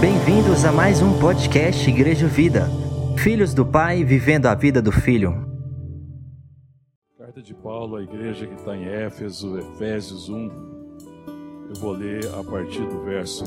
[0.00, 2.68] Bem-vindos a mais um podcast Igreja Vida.
[3.18, 5.44] Filhos do Pai vivendo a vida do Filho.
[7.18, 10.48] Carta de Paulo à igreja que está em Éfeso, Efésios 1.
[11.68, 13.44] Eu vou ler a partir do verso.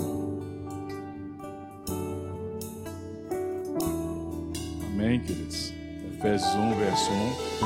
[4.88, 5.74] Amém, queridos?
[6.14, 7.12] Efésios 1, verso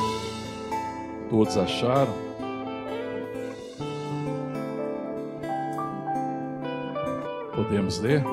[0.06, 0.09] 1.
[1.30, 2.14] Todos acharam?
[7.56, 8.24] Podemos ler?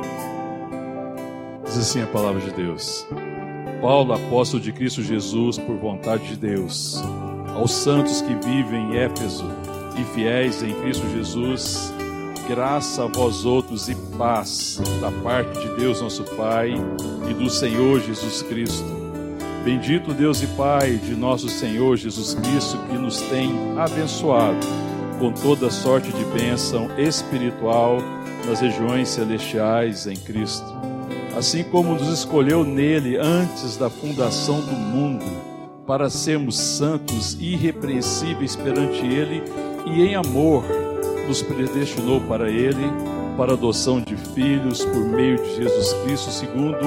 [1.65, 3.07] Diz assim a palavra de Deus.
[3.83, 7.03] Paulo, apóstolo de Cristo Jesus, por vontade de Deus,
[7.55, 9.45] aos santos que vivem em Éfeso
[9.99, 11.93] e fiéis em Cristo Jesus,
[12.49, 16.73] graça a vós outros e paz da parte de Deus nosso Pai
[17.29, 18.96] e do Senhor Jesus Cristo.
[19.67, 24.65] Bendito Deus e Pai de nosso Senhor Jesus Cristo, que nos tem abençoado
[25.19, 27.99] com toda sorte de bênção espiritual
[28.47, 30.65] nas regiões celestiais em Cristo.
[31.37, 35.25] Assim como nos escolheu nele antes da fundação do mundo,
[35.85, 39.43] para sermos santos irrepreensíveis perante ele,
[39.85, 40.63] e em amor
[41.27, 42.85] nos predestinou para ele,
[43.37, 46.87] para adoção de filhos por meio de Jesus Cristo, segundo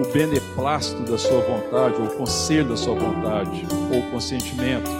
[0.00, 4.90] o beneplácito da sua vontade, ou conselho da sua vontade, ou consentimento,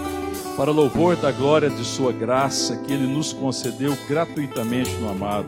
[0.57, 5.47] para louvor da glória de sua graça que ele nos concedeu gratuitamente no amado,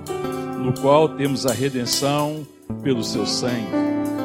[0.57, 2.45] no qual temos a redenção
[2.81, 3.67] pelo seu sangue,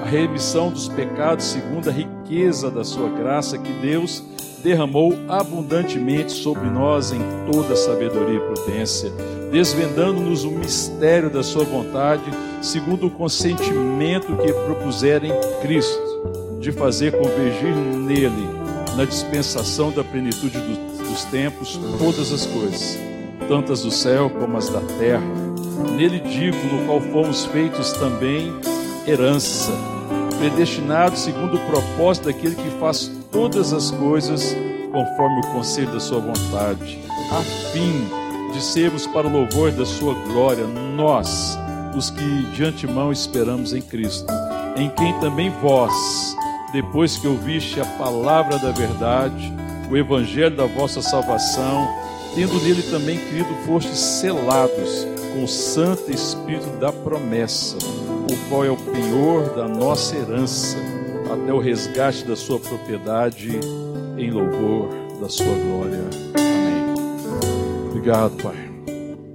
[0.05, 4.23] a remissão dos pecados segundo a riqueza da sua graça que Deus
[4.67, 9.13] derramou abundantemente sobre nós em toda sabedoria e prudência,
[9.53, 12.25] desvendando-nos o mistério da sua vontade,
[12.61, 18.45] segundo o consentimento que propusera em Cristo, de fazer convergir nele,
[18.97, 22.99] na dispensação da plenitude dos tempos, todas as coisas,
[23.49, 25.23] tantas do céu como as da terra.
[25.97, 28.53] Nele digo, no qual fomos feitos também
[29.07, 29.71] herança,
[30.41, 34.55] predestinados segundo o propósito daquele que faz todas as coisas
[34.91, 36.99] conforme o conselho da sua vontade,
[37.31, 37.43] a
[37.73, 38.09] fim
[38.53, 41.59] de sermos para o louvor da sua glória, nós,
[41.95, 44.33] os que de antemão esperamos em Cristo,
[44.77, 45.93] em quem também vós,
[46.73, 49.53] depois que ouviste a palavra da verdade,
[49.91, 51.89] o evangelho da vossa salvação,
[52.35, 58.71] tendo nele também crido, fostes selados com o Santo Espírito da promessa, o qual é
[58.71, 60.77] o penhor da nossa herança,
[61.43, 63.51] até o resgate da sua propriedade,
[64.19, 64.89] em louvor
[65.21, 66.01] da sua glória.
[66.35, 67.91] Amém.
[67.91, 68.57] Obrigado, Pai.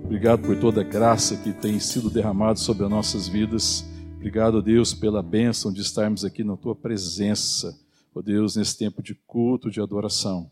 [0.04, 3.86] Obrigado por toda a graça que tem sido derramada sobre as nossas vidas.
[4.16, 7.78] Obrigado, Deus, pela bênção de estarmos aqui na tua presença,
[8.14, 10.52] ó Deus, nesse tempo de culto, de adoração.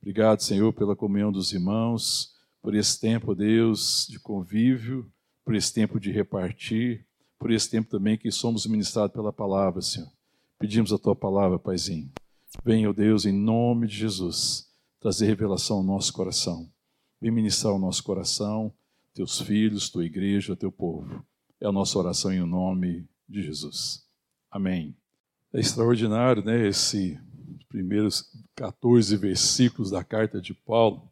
[0.00, 2.32] Obrigado, Senhor, pela comunhão dos irmãos
[2.62, 5.10] por esse tempo, Deus, de convívio,
[5.44, 7.04] por esse tempo de repartir,
[7.38, 10.08] por esse tempo também que somos ministrados pela palavra, Senhor.
[10.62, 12.08] Pedimos a tua palavra, Paizinho.
[12.64, 16.70] Venha, ó Deus, em nome de Jesus, trazer revelação ao nosso coração.
[17.20, 18.72] Vem ministrar ao nosso coração,
[19.12, 21.26] teus filhos, tua igreja, teu povo.
[21.60, 24.06] É a nossa oração em nome de Jesus.
[24.48, 24.94] Amém.
[25.52, 27.18] É extraordinário, né, esses
[27.68, 31.10] primeiros 14 versículos da carta de Paulo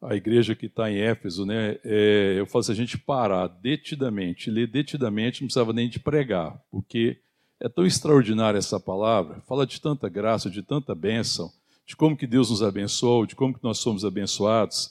[0.00, 4.66] a igreja que está em Éfeso, né, é, eu faço a gente parar detidamente, ler
[4.66, 7.20] detidamente, não precisava nem de pregar, porque
[7.62, 11.48] é tão extraordinária essa palavra, fala de tanta graça, de tanta bênção,
[11.86, 14.90] de como que Deus nos abençoou, de como que nós somos abençoados.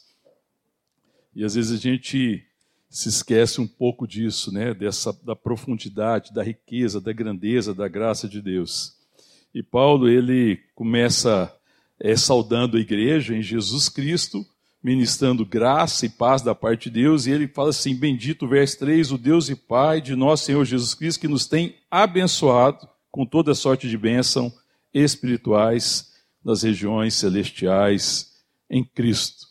[1.36, 2.42] E às vezes a gente
[2.90, 8.28] se esquece um pouco disso, né, dessa da profundidade, da riqueza, da grandeza da graça
[8.28, 8.96] de Deus.
[9.54, 11.54] E Paulo ele começa
[12.00, 14.46] é, saudando a igreja em Jesus Cristo
[14.84, 19.12] ministrando graça e paz da parte de Deus, e ele fala assim: Bendito, verso 3,
[19.12, 23.54] o Deus e Pai de nosso Senhor Jesus Cristo, que nos tem abençoado com toda
[23.54, 24.52] sorte de bênção
[24.94, 26.12] espirituais
[26.44, 28.32] nas regiões celestiais
[28.70, 29.48] em Cristo.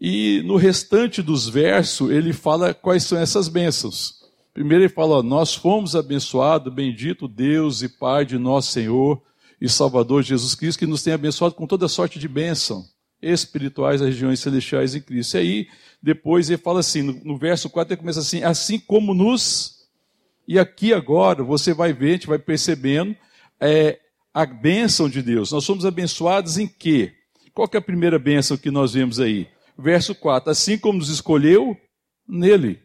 [0.00, 4.18] E no restante dos versos, ele fala quais são essas bênçãos.
[4.54, 9.20] Primeiro ele fala: Nós fomos abençoados, bendito Deus e Pai de nosso Senhor
[9.60, 12.86] e Salvador Jesus Cristo, que nos tem abençoado com toda sorte de bênção
[13.20, 15.36] espirituais das regiões celestiais em Cristo.
[15.36, 15.68] E aí,
[16.02, 19.78] depois ele fala assim, no, no verso 4 ele começa assim, assim como nos...
[20.46, 23.14] E aqui agora você vai ver, a gente vai percebendo
[23.60, 23.98] é,
[24.32, 25.52] a bênção de Deus.
[25.52, 27.12] Nós somos abençoados em quê?
[27.52, 29.48] Qual que é a primeira bênção que nós vemos aí?
[29.76, 31.76] Verso 4, assim como nos escolheu
[32.26, 32.80] nele.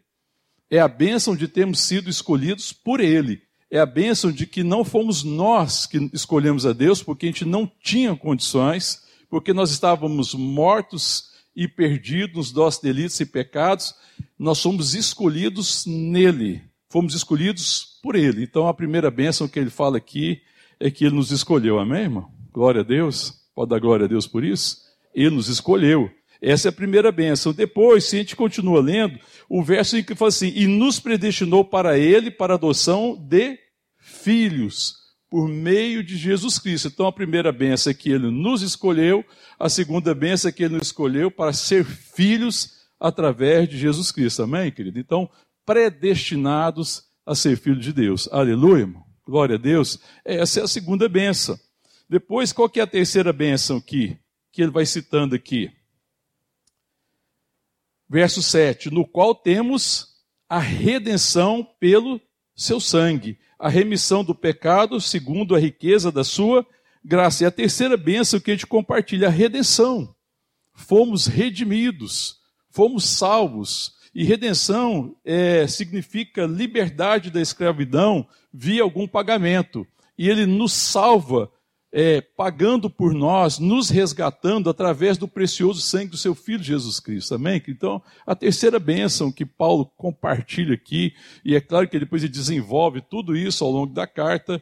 [0.68, 3.40] É a bênção de termos sido escolhidos por ele.
[3.70, 7.44] É a bênção de que não fomos nós que escolhemos a Deus, porque a gente
[7.44, 9.03] não tinha condições,
[9.34, 13.92] porque nós estávamos mortos e perdidos nos nossos delitos e pecados,
[14.38, 16.62] nós somos escolhidos nele.
[16.88, 18.44] Fomos escolhidos por ele.
[18.44, 20.40] Então a primeira bênção que ele fala aqui
[20.78, 21.80] é que ele nos escolheu.
[21.80, 22.30] Amém, irmão?
[22.52, 23.34] Glória a Deus.
[23.56, 24.82] Pode dar glória a Deus por isso?
[25.12, 26.08] Ele nos escolheu.
[26.40, 27.52] Essa é a primeira bênção.
[27.52, 31.64] Depois, se a gente continua lendo, o verso em que fala assim: e nos predestinou
[31.64, 33.58] para ele, para a adoção de
[33.98, 35.03] filhos
[35.34, 36.86] por meio de Jesus Cristo.
[36.86, 39.24] Então, a primeira benção é que ele nos escolheu,
[39.58, 44.44] a segunda benção é que ele nos escolheu para ser filhos através de Jesus Cristo.
[44.44, 44.96] Amém, querido?
[44.96, 45.28] Então,
[45.66, 48.28] predestinados a ser filhos de Deus.
[48.30, 49.04] Aleluia, irmão.
[49.26, 49.98] Glória a Deus.
[50.24, 51.58] Essa é a segunda benção.
[52.08, 54.16] Depois, qual que é a terceira benção aqui?
[54.52, 55.68] Que ele vai citando aqui.
[58.08, 60.14] Verso 7: No qual temos
[60.48, 62.20] a redenção pelo
[62.54, 66.66] seu sangue a remissão do pecado segundo a riqueza da sua
[67.02, 67.44] graça.
[67.44, 70.14] E a terceira bênção que a gente compartilha, a redenção.
[70.74, 73.94] Fomos redimidos, fomos salvos.
[74.14, 79.86] E redenção é, significa liberdade da escravidão via algum pagamento.
[80.18, 81.50] E ele nos salva
[81.96, 87.36] é, pagando por nós, nos resgatando através do precioso sangue do seu Filho Jesus Cristo.
[87.36, 87.62] Amém?
[87.68, 91.14] Então, a terceira bênção que Paulo compartilha aqui,
[91.44, 94.60] e é claro que depois ele desenvolve tudo isso ao longo da carta,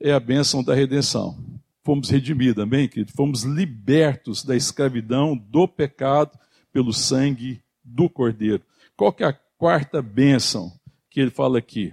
[0.00, 1.36] é a bênção da redenção.
[1.82, 3.10] Fomos redimidos, amém, querido?
[3.10, 6.38] Fomos libertos da escravidão, do pecado,
[6.72, 8.62] pelo sangue do Cordeiro.
[8.96, 10.70] Qual que é a quarta bênção
[11.10, 11.92] que ele fala aqui?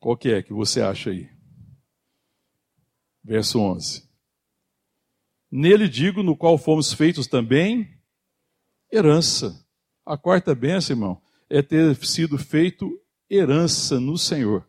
[0.00, 1.28] Qual que é que você acha aí?
[3.22, 4.08] Verso 11.
[5.52, 8.00] Nele digo, no qual fomos feitos também
[8.90, 9.62] herança.
[10.06, 12.98] A quarta bênção, irmão, é ter sido feito
[13.28, 14.66] herança no Senhor.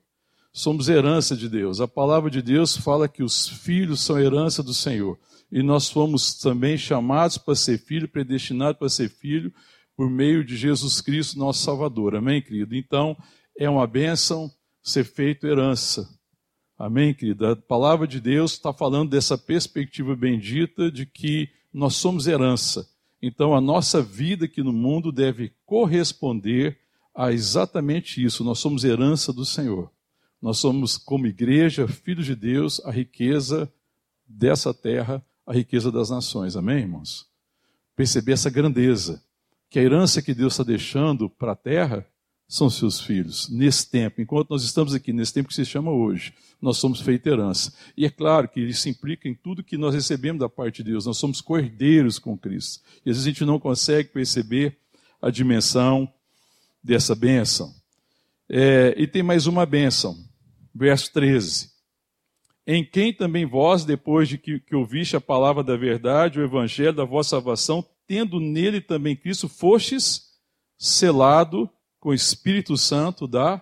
[0.52, 1.80] Somos herança de Deus.
[1.80, 5.18] A palavra de Deus fala que os filhos são herança do Senhor.
[5.50, 9.54] E nós fomos também chamados para ser filho, predestinados para ser filho,
[9.96, 12.16] por meio de Jesus Cristo, nosso Salvador.
[12.16, 12.76] Amém, querido?
[12.76, 13.16] Então,
[13.58, 14.52] é uma bênção
[14.82, 16.10] ser feito herança.
[16.78, 17.52] Amém, querida?
[17.52, 22.90] A palavra de Deus está falando dessa perspectiva bendita de que nós somos herança.
[23.22, 26.80] Então, a nossa vida aqui no mundo deve corresponder
[27.14, 28.44] a exatamente isso.
[28.44, 29.92] Nós somos herança do Senhor.
[30.42, 33.72] Nós somos, como igreja, filhos de Deus, a riqueza
[34.28, 36.56] dessa terra, a riqueza das nações.
[36.56, 37.28] Amém, irmãos?
[37.96, 39.24] Perceber essa grandeza,
[39.70, 42.08] que a herança que Deus está deixando para a terra
[42.52, 46.34] são seus filhos, nesse tempo, enquanto nós estamos aqui, nesse tempo que se chama hoje,
[46.62, 47.74] nós somos feita herança.
[47.96, 51.06] E é claro que isso implica em tudo que nós recebemos da parte de Deus,
[51.06, 52.84] nós somos cordeiros com Cristo.
[53.06, 54.78] E às vezes a gente não consegue perceber
[55.22, 56.12] a dimensão
[56.84, 57.74] dessa bênção.
[58.50, 60.18] É, e tem mais uma bênção,
[60.76, 61.72] verso 13.
[62.68, 66.92] Em quem também vós, depois de que, que ouviste a palavra da verdade, o evangelho
[66.92, 70.24] da vossa salvação, tendo nele também Cristo, fostes
[70.78, 71.70] selado
[72.02, 73.62] com o Espírito Santo da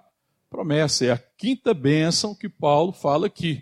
[0.50, 1.06] promessa.
[1.06, 3.62] É a quinta bênção que Paulo fala aqui.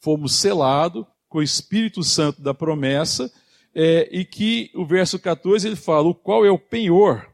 [0.00, 3.32] Fomos selados com o Espírito Santo da promessa,
[3.74, 7.26] é, e que o verso 14 ele fala: o qual é o penhor,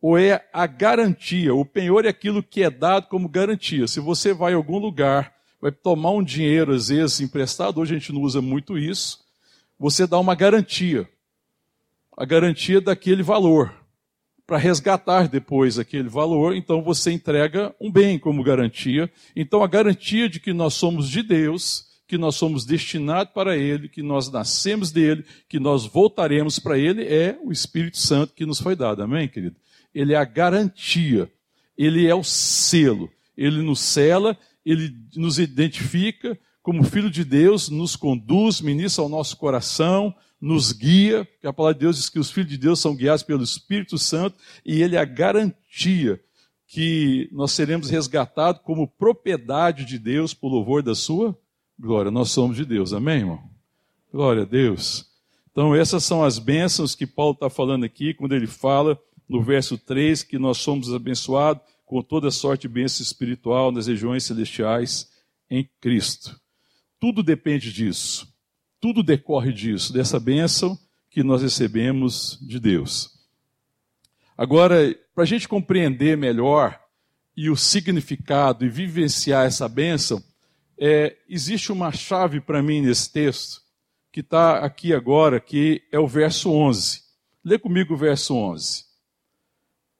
[0.00, 1.54] ou é a garantia.
[1.54, 3.88] O penhor é aquilo que é dado como garantia.
[3.88, 7.98] Se você vai a algum lugar, vai tomar um dinheiro, às vezes emprestado, hoje a
[7.98, 9.18] gente não usa muito isso,
[9.78, 11.08] você dá uma garantia.
[12.16, 13.79] A garantia daquele valor
[14.50, 19.08] para resgatar depois aquele valor, então você entrega um bem como garantia.
[19.36, 23.88] Então a garantia de que nós somos de Deus, que nós somos destinados para Ele,
[23.88, 28.60] que nós nascemos dele, que nós voltaremos para Ele, é o Espírito Santo que nos
[28.60, 29.04] foi dado.
[29.04, 29.54] Amém, querido?
[29.94, 31.30] Ele é a garantia,
[31.78, 37.94] ele é o selo, ele nos cela, ele nos identifica como filho de Deus, nos
[37.94, 42.30] conduz, ministra ao nosso coração, nos guia, que a palavra de Deus diz que os
[42.30, 46.20] filhos de Deus são guiados pelo Espírito Santo, e ele é a garantia
[46.66, 51.36] que nós seremos resgatados como propriedade de Deus por louvor da sua
[51.78, 52.10] glória.
[52.10, 53.42] Nós somos de Deus, amém, irmão?
[54.12, 55.10] Glória a Deus.
[55.50, 59.76] Então, essas são as bênçãos que Paulo está falando aqui, quando ele fala no verso
[59.76, 65.10] 3 que nós somos abençoados com toda sorte de bênção espiritual nas regiões celestiais
[65.50, 66.40] em Cristo.
[67.00, 68.29] Tudo depende disso.
[68.80, 70.78] Tudo decorre disso, dessa bênção
[71.10, 73.20] que nós recebemos de Deus.
[74.36, 76.80] Agora, para a gente compreender melhor
[77.36, 80.22] e o significado e vivenciar essa bênção,
[80.78, 83.60] é, existe uma chave para mim nesse texto,
[84.10, 87.02] que está aqui agora, que é o verso 11.
[87.44, 88.84] Lê comigo o verso 11.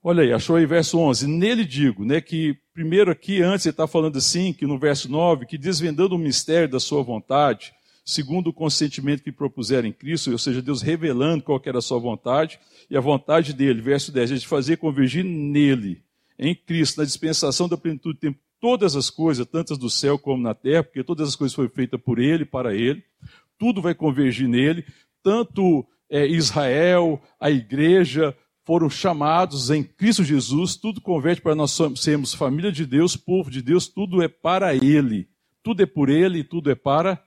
[0.03, 1.27] Olha aí, achou aí verso 11.
[1.27, 5.45] Nele digo, né, que primeiro aqui, antes ele está falando assim, que no verso 9,
[5.45, 7.75] que desvendando o mistério da sua vontade,
[8.11, 11.99] segundo o consentimento que propuseram em Cristo, ou seja, Deus revelando qual era a sua
[11.99, 12.59] vontade,
[12.91, 16.03] e a vontade dele, verso 10, é de fazer convergir nele,
[16.37, 20.43] em Cristo, na dispensação da plenitude do tempo, todas as coisas, tantas do céu como
[20.43, 23.03] na terra, porque todas as coisas foram feitas por ele, para ele,
[23.57, 24.85] tudo vai convergir nele,
[25.23, 32.35] tanto é, Israel, a igreja, foram chamados em Cristo Jesus, tudo converte para nós sermos
[32.35, 35.29] família de Deus, povo de Deus, tudo é para Ele.
[35.63, 37.23] Tudo é por Ele tudo é para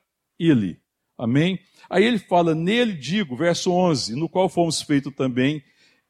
[0.46, 0.80] Ele.
[1.18, 1.60] Amém?
[1.90, 5.64] Aí ele fala, nele digo, verso 11, no qual fomos feitos também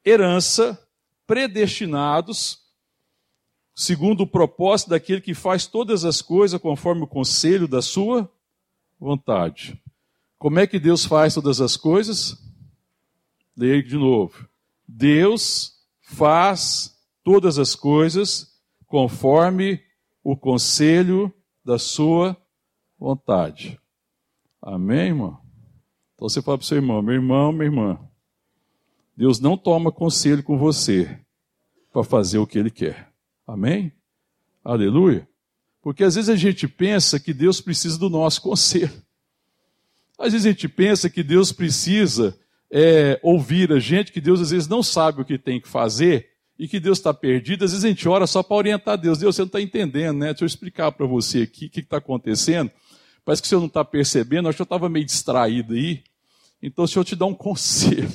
[0.06, 0.80] herança,
[1.26, 2.60] predestinados,
[3.76, 8.32] segundo o propósito daquele que faz todas as coisas conforme o conselho da sua
[9.00, 9.82] vontade.
[10.38, 12.38] Como é que Deus faz todas as coisas?
[13.56, 14.48] Leia de novo.
[14.88, 18.54] Deus faz todas as coisas
[18.86, 19.82] conforme
[20.24, 22.38] o conselho da sua
[23.00, 23.80] vontade.
[24.66, 25.38] Amém, irmão?
[26.16, 28.00] Então você fala para o seu irmão, meu irmão, minha irmã,
[29.16, 31.20] Deus não toma conselho com você
[31.92, 33.12] para fazer o que ele quer.
[33.46, 33.92] Amém?
[34.64, 35.28] Aleluia.
[35.82, 39.04] Porque às vezes a gente pensa que Deus precisa do nosso conselho.
[40.18, 42.40] Às vezes a gente pensa que Deus precisa
[42.72, 46.30] é, ouvir a gente, que Deus às vezes não sabe o que tem que fazer
[46.58, 47.66] e que Deus está perdido.
[47.66, 49.18] Às vezes a gente ora só para orientar Deus.
[49.18, 50.28] Deus, você não está entendendo, né?
[50.28, 52.72] Deixa eu explicar para você aqui o que está acontecendo.
[53.26, 56.04] Parece que você não está percebendo, acho que eu estava meio distraído aí.
[56.62, 58.12] Então, se eu te dar um conselho.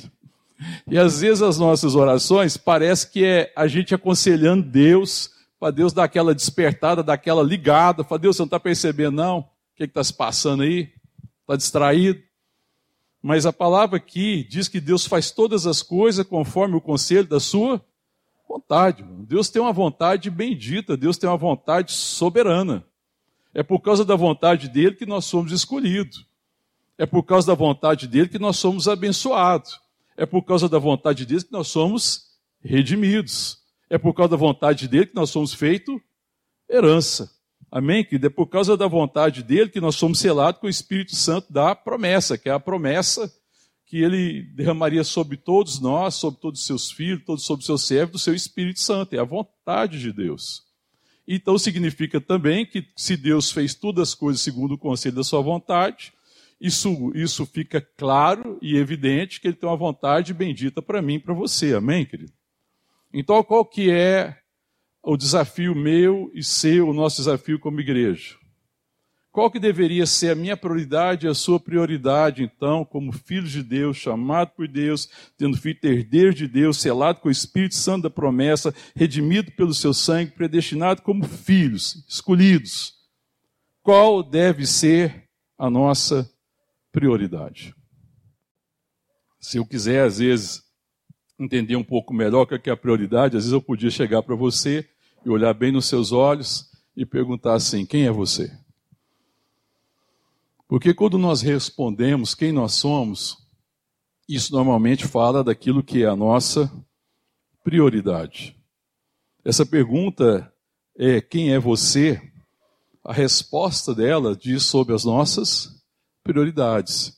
[0.87, 5.93] E às vezes as nossas orações parece que é a gente aconselhando Deus, para Deus
[5.93, 9.39] dar aquela despertada, dar aquela ligada, para Deus, você não está percebendo não?
[9.39, 10.91] O que está se passando aí?
[11.41, 12.21] Está distraído?
[13.21, 17.39] Mas a palavra aqui diz que Deus faz todas as coisas conforme o conselho da
[17.39, 17.83] sua
[18.47, 19.03] vontade.
[19.27, 22.85] Deus tem uma vontade bendita, Deus tem uma vontade soberana.
[23.53, 26.25] É por causa da vontade dele que nós somos escolhidos.
[26.97, 29.79] É por causa da vontade dele que nós somos abençoados.
[30.17, 33.59] É por causa da vontade dele que nós somos redimidos.
[33.89, 35.99] É por causa da vontade dele que nós somos feito
[36.69, 37.31] herança.
[37.71, 38.03] Amém?
[38.03, 41.51] Que é por causa da vontade dele que nós somos selados com o Espírito Santo
[41.51, 43.31] da promessa, que é a promessa
[43.85, 47.87] que ele derramaria sobre todos nós, sobre todos os seus filhos, todos sobre os seus
[47.87, 49.15] servos, do seu Espírito Santo.
[49.15, 50.63] É a vontade de Deus.
[51.31, 55.41] Então significa também que se Deus fez todas as coisas segundo o conselho da sua
[55.41, 56.11] vontade,
[56.59, 61.19] isso, isso fica claro e evidente que ele tem uma vontade bendita para mim e
[61.19, 61.75] para você.
[61.75, 62.33] Amém, querido?
[63.13, 64.39] Então, qual que é
[65.03, 68.35] o desafio meu e seu, o nosso desafio como igreja.
[69.31, 73.61] Qual que deveria ser a minha prioridade e a sua prioridade, então, como filhos de
[73.61, 75.07] Deus, chamado por Deus,
[75.37, 79.93] tendo feito herdeiro de Deus, selado com o Espírito Santo da promessa, redimido pelo seu
[79.93, 82.95] sangue, predestinado como filhos, escolhidos?
[83.83, 86.27] Qual deve ser a nossa
[86.91, 87.75] prioridade?
[89.39, 90.63] Se eu quiser, às vezes,
[91.39, 94.35] entender um pouco melhor o que é a prioridade, às vezes eu podia chegar para
[94.35, 94.89] você
[95.23, 96.65] e olhar bem nos seus olhos
[96.97, 98.51] e perguntar assim: quem é você?
[100.69, 103.37] Porque quando nós respondemos quem nós somos,
[104.27, 106.71] isso normalmente fala daquilo que é a nossa
[107.63, 108.55] prioridade.
[109.43, 110.53] Essa pergunta
[110.95, 112.21] é: quem é você?
[113.03, 115.83] A resposta dela diz sobre as nossas
[116.23, 117.17] prioridades.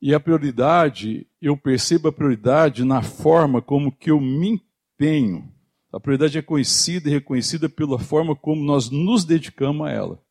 [0.00, 4.62] E a prioridade, eu percebo a prioridade na forma como que eu me
[4.94, 5.52] empenho.
[5.92, 10.29] A prioridade é conhecida e reconhecida pela forma como nós nos dedicamos a ela.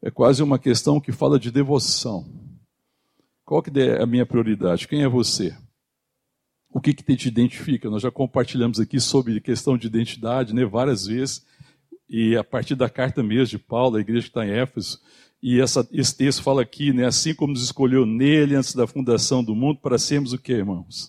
[0.00, 2.24] É quase uma questão que fala de devoção.
[3.44, 4.86] Qual que é a minha prioridade?
[4.86, 5.56] Quem é você?
[6.70, 7.90] O que, que te identifica?
[7.90, 11.44] Nós já compartilhamos aqui sobre questão de identidade né, várias vezes,
[12.08, 15.00] e a partir da carta mesmo de Paulo, a igreja que está em Éfeso,
[15.42, 19.42] e essa, esse texto fala aqui, né, assim como nos escolheu nele antes da fundação
[19.42, 21.06] do mundo, para sermos o que, irmãos?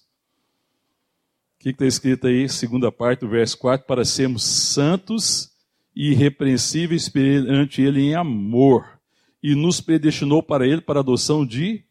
[1.55, 5.51] O que está escrito aí, segunda parte do verso 4, para sermos santos
[5.96, 9.00] irrepreensíveis perante ele em amor,
[9.41, 11.84] e nos predestinou para ele para adoção de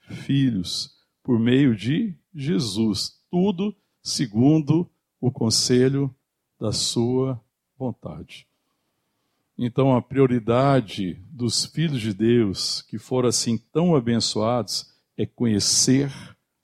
[0.00, 0.90] filhos,
[1.22, 3.18] por meio de Jesus.
[3.30, 4.90] Tudo segundo
[5.20, 6.14] o conselho
[6.58, 7.40] da sua
[7.78, 8.46] vontade.
[9.56, 16.10] Então, a prioridade dos filhos de Deus que foram assim tão abençoados é conhecer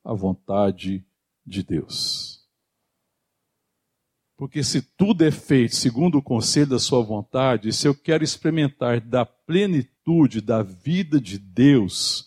[0.02, 1.05] a vontade
[1.45, 2.36] de Deus.
[4.37, 9.00] Porque se tudo é feito segundo o conselho da sua vontade, se eu quero experimentar
[9.00, 12.26] da plenitude da vida de Deus,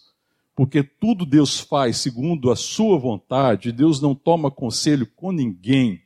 [0.55, 6.01] porque tudo Deus faz segundo a sua vontade, Deus não toma conselho com ninguém,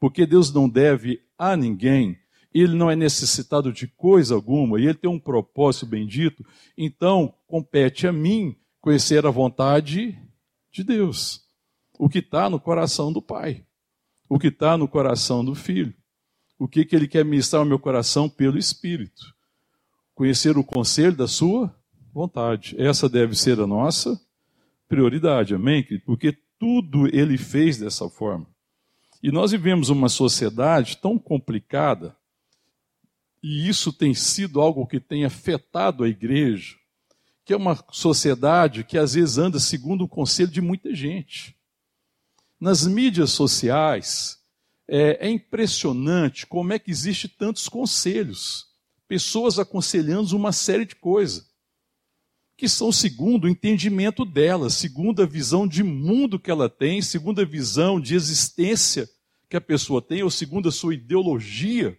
[0.00, 2.18] porque Deus não deve a ninguém,
[2.52, 6.44] ele não é necessitado de coisa alguma, e ele tem um propósito bendito,
[6.76, 10.18] então compete a mim conhecer a vontade
[10.72, 11.42] de Deus.
[11.98, 13.64] O que está no coração do Pai,
[14.28, 15.94] o que está no coração do Filho,
[16.58, 19.34] o que, que ele quer ministrar ao meu coração pelo Espírito.
[20.14, 21.74] Conhecer o conselho da sua
[22.12, 22.74] vontade.
[22.78, 24.18] Essa deve ser a nossa
[24.88, 25.84] prioridade, amém?
[26.04, 28.46] Porque tudo ele fez dessa forma.
[29.22, 32.16] E nós vivemos uma sociedade tão complicada,
[33.42, 36.76] e isso tem sido algo que tem afetado a igreja,
[37.44, 41.55] que é uma sociedade que às vezes anda segundo o conselho de muita gente.
[42.60, 44.38] Nas mídias sociais,
[44.88, 48.66] é, é impressionante como é que existe tantos conselhos,
[49.06, 51.46] pessoas aconselhando uma série de coisas
[52.56, 57.42] que são segundo o entendimento dela, segundo a visão de mundo que ela tem, segundo
[57.42, 59.06] a visão de existência
[59.48, 61.96] que a pessoa tem, ou segundo a sua ideologia,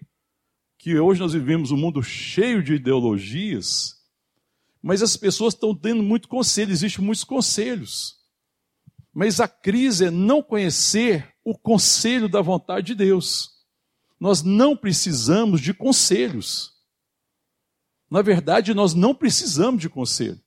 [0.79, 3.97] que hoje nós vivemos um mundo cheio de ideologias,
[4.81, 8.16] mas as pessoas estão tendo muito conselho, existem muitos conselhos.
[9.19, 13.49] Mas a crise é não conhecer o conselho da vontade de Deus.
[14.19, 16.73] Nós não precisamos de conselhos.
[18.11, 20.39] Na verdade, nós não precisamos de conselho.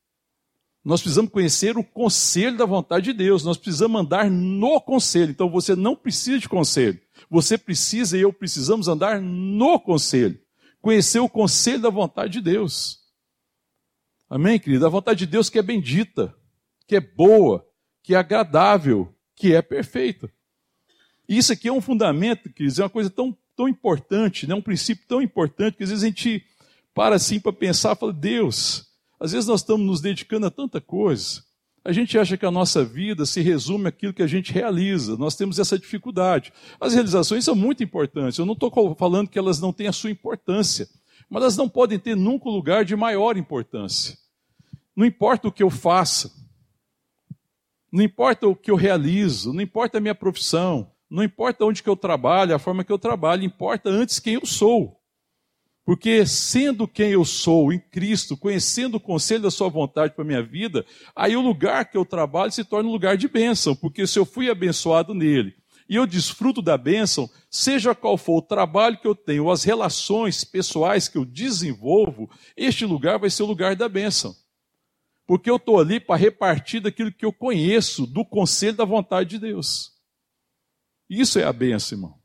[0.84, 5.32] Nós precisamos conhecer o conselho da vontade de Deus, nós precisamos andar no conselho.
[5.32, 10.40] Então você não precisa de conselho, você precisa e eu precisamos andar no conselho,
[10.80, 13.00] conhecer o conselho da vontade de Deus.
[14.28, 14.86] Amém, querido?
[14.86, 16.32] A vontade de Deus que é bendita,
[16.86, 17.68] que é boa,
[18.02, 20.30] que é agradável, que é perfeita.
[21.28, 24.54] Isso aqui é um fundamento, queridos, é uma coisa tão, tão importante, né?
[24.54, 26.44] um princípio tão importante, que às vezes a gente
[26.94, 31.42] para assim para pensar fala, Deus, às vezes nós estamos nos dedicando a tanta coisa.
[31.84, 35.16] A gente acha que a nossa vida se resume àquilo que a gente realiza.
[35.16, 36.52] Nós temos essa dificuldade.
[36.78, 38.38] As realizações são muito importantes.
[38.38, 40.88] Eu não estou falando que elas não têm a sua importância,
[41.28, 44.18] mas elas não podem ter nunca um lugar de maior importância.
[44.94, 46.30] Não importa o que eu faça,
[47.92, 51.88] não importa o que eu realizo, não importa a minha profissão, não importa onde que
[51.88, 55.00] eu trabalho, a forma que eu trabalho, importa antes quem eu sou.
[55.84, 60.26] Porque sendo quem eu sou em Cristo, conhecendo o conselho da sua vontade para a
[60.26, 60.86] minha vida,
[61.16, 64.24] aí o lugar que eu trabalho se torna um lugar de bênção, porque se eu
[64.24, 65.54] fui abençoado nele
[65.88, 70.44] e eu desfruto da bênção, seja qual for o trabalho que eu tenho, as relações
[70.44, 74.32] pessoais que eu desenvolvo, este lugar vai ser o lugar da bênção.
[75.30, 79.38] Porque eu estou ali para repartir daquilo que eu conheço, do conselho da vontade de
[79.38, 79.92] Deus.
[81.08, 82.18] Isso é a bênção, irmão.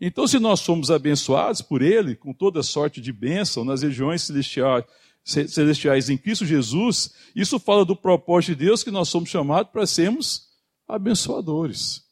[0.00, 4.86] Então, se nós somos abençoados por Ele, com toda sorte de bênção nas regiões celestiais,
[5.22, 9.86] celestiais em Cristo Jesus, isso fala do propósito de Deus que nós somos chamados para
[9.86, 10.48] sermos
[10.88, 12.02] abençoadores.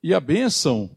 [0.00, 0.96] E a bênção,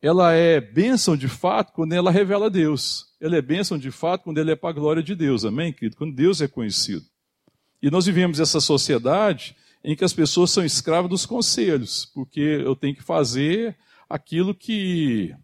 [0.00, 3.06] ela é bênção de fato quando ela revela Deus.
[3.20, 5.96] Ela é bênção de fato quando ela é para a glória de Deus, amém, querido?
[5.96, 7.10] Quando Deus é conhecido.
[7.82, 12.76] E nós vivemos essa sociedade em que as pessoas são escravas dos conselhos, porque eu
[12.76, 13.76] tenho que fazer
[14.08, 15.34] aquilo que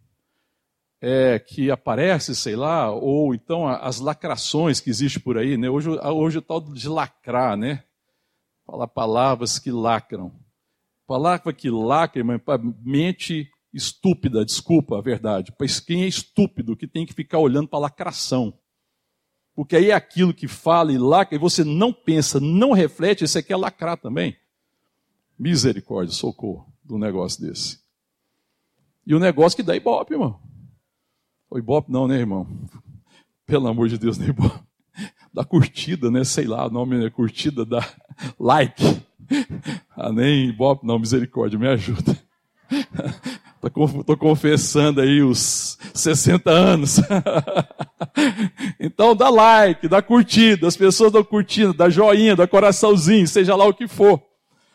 [1.00, 5.70] é, que aparece, sei lá, ou então as lacrações que existem por aí, né?
[5.70, 7.84] Hoje, hoje é tal de lacrar, né?
[8.66, 10.32] Falar palavras que lacram.
[11.06, 15.52] Palavra que lacra, irmão, para mente estúpida, desculpa a verdade.
[15.56, 18.52] Pois quem é estúpido que tem que ficar olhando para lacração.
[19.56, 23.38] Porque aí é aquilo que fala e lacra, e você não pensa, não reflete, isso
[23.38, 24.36] aqui é lacrar também.
[25.38, 27.80] Misericórdia, socorro do negócio desse.
[29.06, 30.38] E o negócio que dá ibope, irmão.
[31.48, 32.46] O ibope não, né, irmão?
[33.46, 34.60] Pelo amor de Deus, né, ibope?
[35.32, 36.22] Da curtida, né?
[36.22, 37.80] Sei lá, o nome é curtida da
[38.38, 38.82] like.
[39.96, 42.14] Ah, nem ibope não, misericórdia, me ajuda.
[43.66, 47.00] Estou confessando aí os 60 anos.
[48.78, 53.66] então dá like, dá curtida, as pessoas dão curtida, dá joinha, dá coraçãozinho, seja lá
[53.66, 54.22] o que for.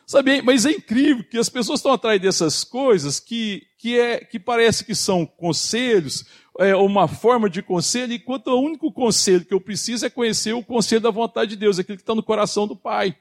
[0.06, 4.38] Sabe, mas é incrível que as pessoas estão atrás dessas coisas que, que, é, que
[4.38, 6.26] parece que são conselhos,
[6.60, 10.64] é uma forma de conselho, enquanto o único conselho que eu preciso é conhecer o
[10.64, 13.16] conselho da vontade de Deus, aquilo que está no coração do Pai.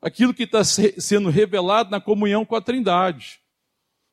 [0.00, 3.40] Aquilo que está sendo revelado na comunhão com a Trindade.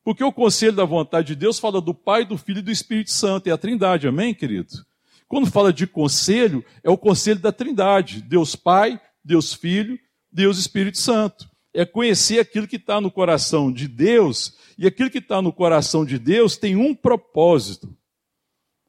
[0.04, 3.12] Porque o conselho da vontade de Deus fala do Pai, do Filho e do Espírito
[3.12, 4.86] Santo, é a Trindade, amém, querido?
[5.28, 10.00] Quando fala de conselho, é o conselho da Trindade: Deus Pai, Deus Filho,
[10.32, 15.20] Deus Espírito Santo é conhecer aquilo que está no coração de Deus, e aquilo que
[15.20, 17.96] está no coração de Deus tem um propósito,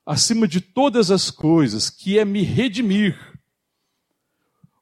[0.05, 3.17] acima de todas as coisas, que é me redimir.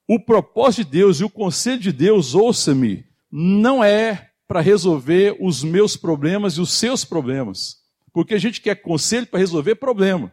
[0.09, 5.63] O propósito de Deus e o conselho de Deus, ouça-me, não é para resolver os
[5.63, 7.77] meus problemas e os seus problemas,
[8.13, 10.33] Porque a gente quer conselho para resolver problema.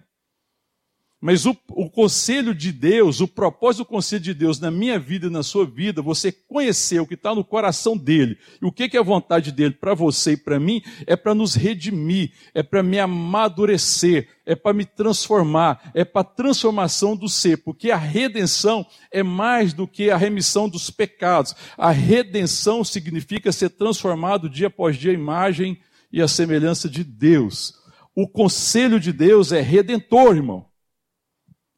[1.20, 5.26] Mas o, o, conselho de Deus, o propósito do conselho de Deus na minha vida
[5.26, 8.88] e na sua vida, você conhecer o que está no coração dele e o que,
[8.88, 12.62] que é a vontade dele para você e para mim, é para nos redimir, é
[12.62, 17.98] para me amadurecer, é para me transformar, é para a transformação do ser, porque a
[17.98, 21.56] redenção é mais do que a remissão dos pecados.
[21.76, 25.80] A redenção significa ser transformado dia após dia à imagem
[26.14, 27.74] e à semelhança de Deus.
[28.16, 30.68] O conselho de Deus é redentor, irmão.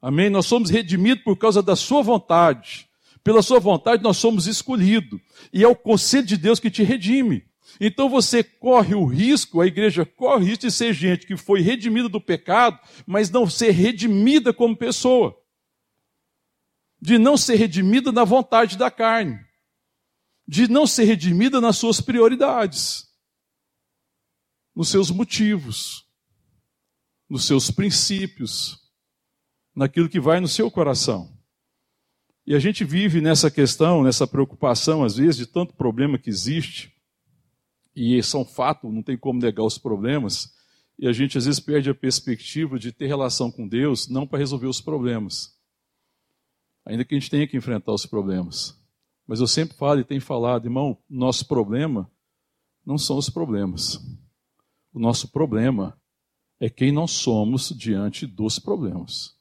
[0.02, 0.30] Amém?
[0.30, 2.90] Nós somos redimidos por causa da Sua vontade.
[3.24, 5.20] Pela Sua vontade nós somos escolhidos.
[5.52, 7.46] E é o conselho de Deus que te redime.
[7.80, 11.62] Então você corre o risco, a igreja corre o risco de ser gente que foi
[11.62, 15.36] redimida do pecado, mas não ser redimida como pessoa.
[17.02, 19.38] De não ser redimida na vontade da carne.
[20.48, 23.08] De não ser redimida nas suas prioridades.
[24.76, 26.06] Nos seus motivos.
[27.30, 28.79] Nos seus princípios
[29.76, 31.38] naquilo que vai no seu coração.
[32.46, 36.92] E a gente vive nessa questão, nessa preocupação, às vezes, de tanto problema que existe,
[37.96, 40.54] e são fato, não tem como negar os problemas,
[40.98, 44.40] e a gente às vezes perde a perspectiva de ter relação com Deus, não para
[44.40, 45.56] resolver os problemas,
[46.86, 48.78] ainda que a gente tenha que enfrentar os problemas.
[49.28, 52.10] Mas eu sempre falo e tenho falado, irmão, nosso problema
[52.84, 54.00] não são os problemas.
[54.92, 55.96] O nosso problema
[56.60, 59.39] é quem nós somos diante dos problemas.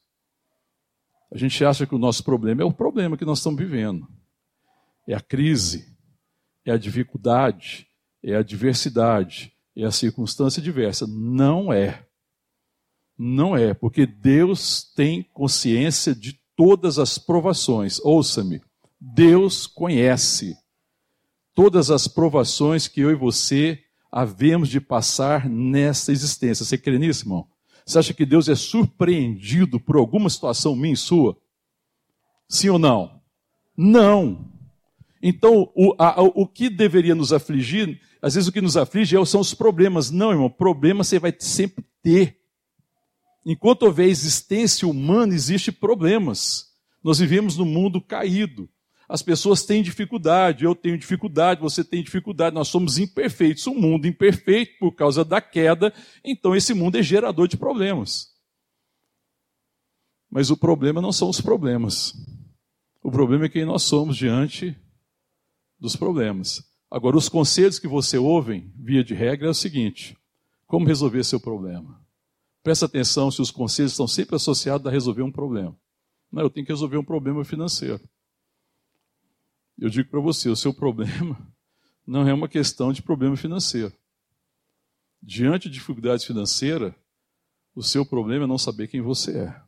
[1.31, 4.07] A gente acha que o nosso problema é o problema que nós estamos vivendo.
[5.07, 5.95] É a crise,
[6.65, 7.87] é a dificuldade,
[8.23, 11.05] é a diversidade, é a circunstância diversa.
[11.07, 12.05] Não é.
[13.17, 17.99] Não é, porque Deus tem consciência de todas as provações.
[17.99, 18.61] Ouça-me,
[18.99, 20.57] Deus conhece
[21.53, 26.65] todas as provações que eu e você havemos de passar nessa existência.
[26.65, 27.47] Você crê nisso, irmão?
[27.89, 31.35] Você acha que Deus é surpreendido por alguma situação minha e sua?
[32.47, 33.19] Sim ou não?
[33.75, 34.47] Não.
[35.23, 39.25] Então, o, a, o que deveria nos afligir, às vezes o que nos aflige é,
[39.25, 40.11] são os problemas.
[40.11, 42.37] Não, irmão, problema você vai sempre ter.
[43.43, 46.67] Enquanto houver existência humana, existe problemas.
[47.03, 48.69] Nós vivemos num mundo caído.
[49.09, 53.65] As pessoas têm dificuldade, eu tenho dificuldade, você tem dificuldade, nós somos imperfeitos.
[53.65, 55.91] Um mundo imperfeito por causa da queda,
[56.23, 58.27] então esse mundo é gerador de problemas.
[60.29, 62.13] Mas o problema não são os problemas.
[63.01, 64.77] O problema é quem nós somos diante
[65.79, 66.63] dos problemas.
[66.91, 70.15] Agora, os conselhos que você ouve, via de regra, é o seguinte:
[70.67, 71.99] como resolver seu problema?
[72.61, 75.75] Presta atenção se os conselhos estão sempre associados a resolver um problema.
[76.31, 77.99] Não, eu tenho que resolver um problema financeiro.
[79.79, 81.37] Eu digo para você, o seu problema
[82.05, 83.93] não é uma questão de problema financeiro.
[85.21, 86.93] Diante de dificuldades financeiras,
[87.73, 89.61] o seu problema é não saber quem você é.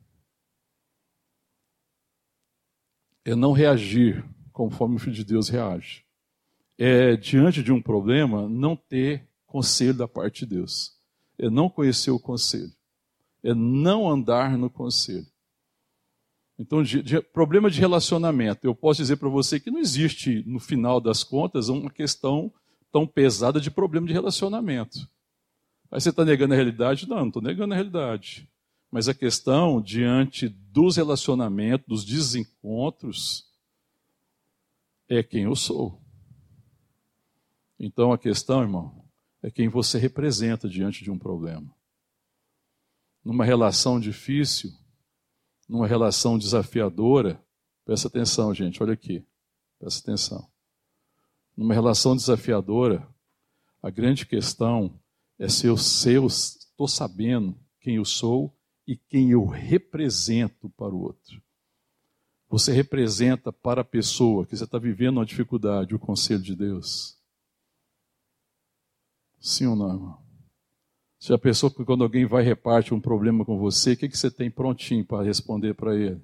[3.23, 6.03] É não reagir conforme o Filho de Deus reage.
[6.77, 10.97] É, diante de um problema, não ter conselho da parte de Deus.
[11.37, 12.71] É não conhecer o conselho.
[13.43, 15.27] É não andar no conselho.
[16.61, 18.67] Então, de, de, problema de relacionamento.
[18.67, 22.53] Eu posso dizer para você que não existe, no final das contas, uma questão
[22.91, 25.09] tão pesada de problema de relacionamento.
[25.89, 27.09] Aí você está negando a realidade?
[27.09, 28.47] Não, não estou negando a realidade.
[28.91, 33.49] Mas a questão diante dos relacionamentos, dos desencontros,
[35.09, 35.99] é quem eu sou.
[37.79, 39.03] Então a questão, irmão,
[39.41, 41.73] é quem você representa diante de um problema.
[43.25, 44.71] Numa relação difícil,
[45.71, 47.41] numa relação desafiadora,
[47.85, 49.25] presta atenção, gente, olha aqui,
[49.79, 50.51] presta atenção.
[51.55, 53.07] Numa relação desafiadora,
[53.81, 54.99] a grande questão
[55.39, 55.75] é se eu
[56.27, 58.53] estou sabendo quem eu sou
[58.85, 61.41] e quem eu represento para o outro.
[62.49, 67.17] Você representa para a pessoa que você está vivendo uma dificuldade o conselho de Deus?
[69.39, 70.20] Sim ou não, irmão?
[71.23, 74.31] Já pensou que quando alguém vai reparte um problema com você, o que, que você
[74.31, 76.19] tem prontinho para responder para ele?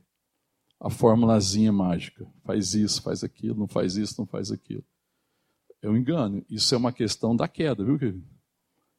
[0.80, 2.26] A formulazinha mágica.
[2.44, 4.84] Faz isso, faz aquilo, não faz isso, não faz aquilo.
[5.84, 6.44] É um engano.
[6.50, 8.24] Isso é uma questão da queda, viu, querido?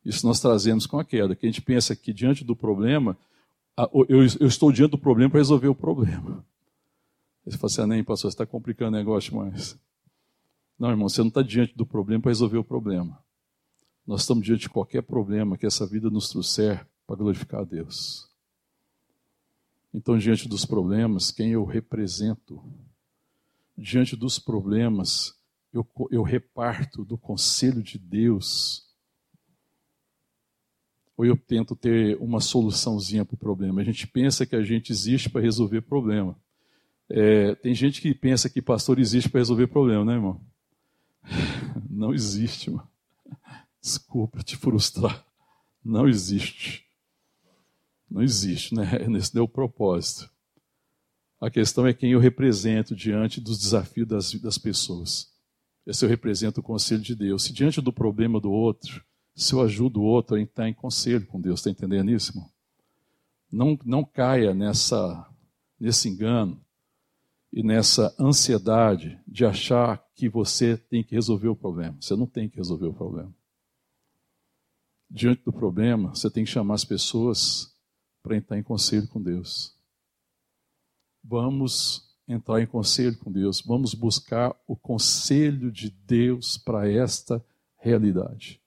[0.04, 1.34] Isso nós trazemos com a queda.
[1.34, 3.18] Que a gente pensa que diante do problema,
[4.08, 6.44] eu, estou diante do problema para resolver o problema.
[7.44, 9.76] Você fala assim, ah, nem, pastor, você está complicando o negócio mais.
[10.78, 13.18] Não, irmão, você não está diante do problema para resolver o problema.
[14.08, 18.26] Nós estamos diante de qualquer problema que essa vida nos trouxer para glorificar a Deus.
[19.92, 22.58] Então, diante dos problemas, quem eu represento?
[23.76, 25.38] Diante dos problemas,
[25.74, 28.88] eu, eu reparto do conselho de Deus.
[31.14, 33.82] ou eu tento ter uma soluçãozinha para o problema.
[33.82, 36.34] A gente pensa que a gente existe para resolver problema.
[37.10, 40.40] É, tem gente que pensa que pastor existe para resolver problema, né, irmão?
[41.90, 42.88] Não existe, irmão.
[43.88, 45.24] Desculpa te frustrar.
[45.82, 46.84] Não existe.
[48.10, 48.84] Não existe, né?
[49.34, 50.30] É o propósito.
[51.40, 55.32] A questão é quem eu represento diante dos desafios das, das pessoas.
[55.86, 57.44] Esse eu represento o conselho de Deus.
[57.44, 59.02] Se diante do problema do outro,
[59.34, 62.50] se eu ajudo o outro a entrar em conselho com Deus, está entendendo isso, irmão?
[63.50, 65.26] Não, não caia nessa,
[65.80, 66.62] nesse engano
[67.50, 71.96] e nessa ansiedade de achar que você tem que resolver o problema.
[71.98, 73.37] Você não tem que resolver o problema.
[75.18, 77.74] Diante do problema, você tem que chamar as pessoas
[78.22, 79.74] para entrar em conselho com Deus.
[81.24, 87.44] Vamos entrar em conselho com Deus, vamos buscar o conselho de Deus para esta
[87.78, 88.60] realidade.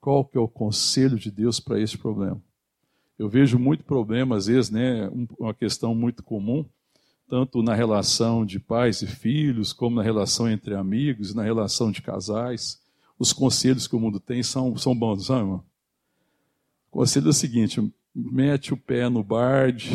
[0.00, 2.42] Qual que é o conselho de Deus para esse problema?
[3.18, 5.06] Eu vejo muito problema, às vezes, né,
[5.38, 6.64] uma questão muito comum,
[7.28, 12.00] tanto na relação de pais e filhos, como na relação entre amigos, na relação de
[12.00, 12.81] casais.
[13.22, 15.64] Os conselhos que o mundo tem são, são bons, não, irmão?
[16.90, 19.90] O conselho é o seguinte: mete o pé no barde,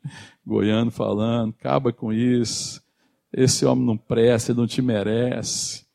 [0.44, 2.82] goiano falando, acaba com isso,
[3.32, 5.86] esse homem não presta, ele não te merece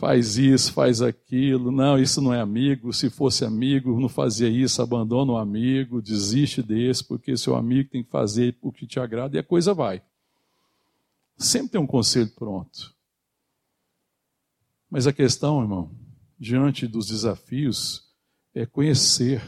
[0.00, 1.70] faz isso, faz aquilo.
[1.70, 2.92] Não, isso não é amigo.
[2.92, 4.80] Se fosse amigo, não fazia isso.
[4.80, 9.36] Abandona o amigo, desiste desse, porque seu amigo tem que fazer o que te agrada
[9.36, 10.02] e a coisa vai.
[11.36, 12.94] Sempre tem um conselho pronto.
[14.90, 15.90] Mas a questão, irmão,
[16.40, 18.10] diante dos desafios,
[18.54, 19.42] é conhecer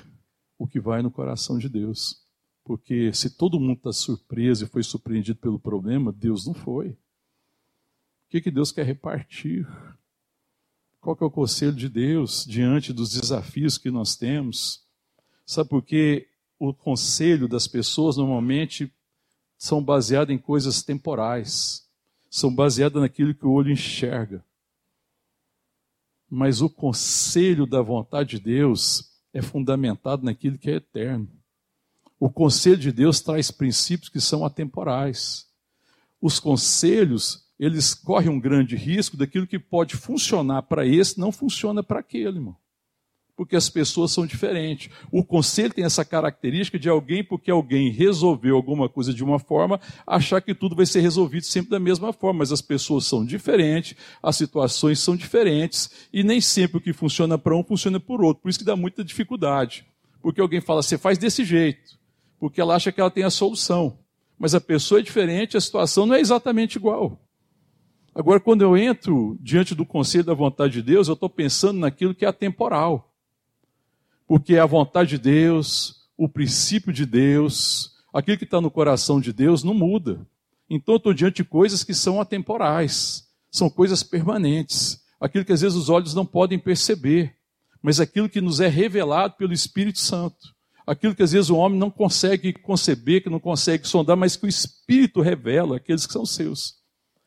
[0.58, 2.20] o que vai no coração de Deus.
[2.62, 6.90] Porque se todo mundo está surpreso e foi surpreendido pelo problema, Deus não foi.
[6.90, 6.96] O
[8.28, 9.66] que, que Deus quer repartir?
[11.00, 14.86] Qual que é o conselho de Deus diante dos desafios que nós temos?
[15.44, 16.28] Sabe por quê?
[16.58, 18.92] O conselho das pessoas normalmente
[19.58, 21.88] são baseados em coisas temporais,
[22.30, 24.44] são baseadas naquilo que o olho enxerga.
[26.34, 31.28] Mas o conselho da vontade de Deus é fundamentado naquilo que é eterno.
[32.18, 35.46] O conselho de Deus traz princípios que são atemporais.
[36.22, 41.82] Os conselhos eles correm um grande risco daquilo que pode funcionar para esse não funciona
[41.82, 42.56] para aquele, irmão.
[43.36, 44.90] Porque as pessoas são diferentes.
[45.10, 49.80] O conselho tem essa característica de alguém, porque alguém resolveu alguma coisa de uma forma,
[50.06, 52.40] achar que tudo vai ser resolvido sempre da mesma forma.
[52.40, 57.38] Mas as pessoas são diferentes, as situações são diferentes, e nem sempre o que funciona
[57.38, 58.42] para um funciona para outro.
[58.42, 59.86] Por isso que dá muita dificuldade.
[60.20, 61.98] Porque alguém fala, você faz desse jeito,
[62.38, 63.98] porque ela acha que ela tem a solução.
[64.38, 67.20] Mas a pessoa é diferente, a situação não é exatamente igual.
[68.14, 72.14] Agora, quando eu entro diante do conselho da vontade de Deus, eu estou pensando naquilo
[72.14, 73.11] que é atemporal.
[74.26, 79.32] Porque a vontade de Deus, o princípio de Deus, aquilo que está no coração de
[79.32, 80.26] Deus não muda.
[80.68, 85.60] Então, eu estou diante de coisas que são atemporais, são coisas permanentes, aquilo que às
[85.60, 87.36] vezes os olhos não podem perceber,
[87.82, 90.54] mas aquilo que nos é revelado pelo Espírito Santo,
[90.86, 94.46] aquilo que às vezes o homem não consegue conceber, que não consegue sondar, mas que
[94.46, 96.76] o Espírito revela, aqueles que são seus.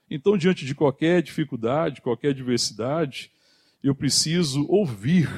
[0.10, 3.32] Então, diante de qualquer dificuldade, qualquer adversidade,
[3.84, 5.30] eu preciso ouvir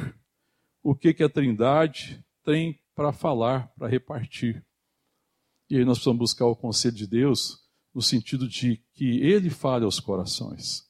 [0.89, 4.65] o que, que a Trindade tem para falar, para repartir.
[5.69, 7.59] E aí nós precisamos buscar o conselho de Deus
[7.93, 10.89] no sentido de que Ele fale aos corações.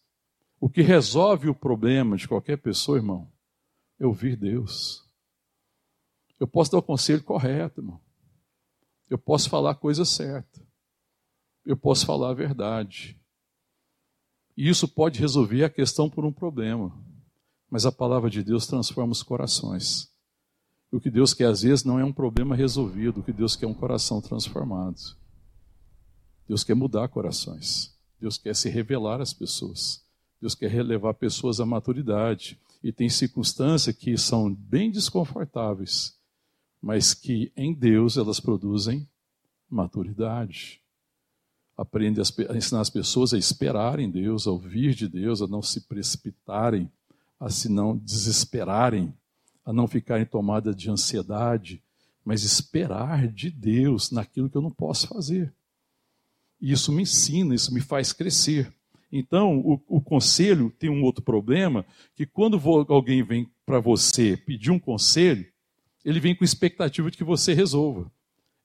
[0.60, 3.34] O que resolve o problema de qualquer pessoa, irmão,
[4.00, 5.04] é ouvir Deus.
[6.40, 8.00] Eu posso dar o conselho correto, irmão.
[9.10, 10.64] Eu posso falar a coisa certa.
[11.66, 13.20] Eu posso falar a verdade.
[14.56, 17.07] E isso pode resolver a questão por um problema.
[17.70, 20.10] Mas a palavra de Deus transforma os corações.
[20.92, 23.66] O que Deus quer, às vezes, não é um problema resolvido, o que Deus quer
[23.66, 24.98] é um coração transformado.
[26.48, 27.94] Deus quer mudar corações.
[28.20, 30.02] Deus quer se revelar às pessoas.
[30.40, 32.58] Deus quer relevar pessoas à maturidade.
[32.82, 36.16] E tem circunstâncias que são bem desconfortáveis,
[36.82, 39.08] mas que em Deus elas produzem
[39.70, 40.82] maturidade
[41.78, 45.62] aprende a ensinar as pessoas a esperar em Deus, a ouvir de Deus, a não
[45.62, 46.92] se precipitarem,
[47.40, 49.14] a se não desesperarem,
[49.66, 51.82] a não ficarem tomadas de ansiedade,
[52.24, 55.54] mas esperar de Deus naquilo que eu não posso fazer.
[56.60, 58.74] E isso me ensina, isso me faz crescer.
[59.12, 64.72] Então, o, o conselho tem um outro problema, que quando alguém vem para você pedir
[64.72, 65.46] um conselho,
[66.04, 68.12] ele vem com expectativa de que você resolva.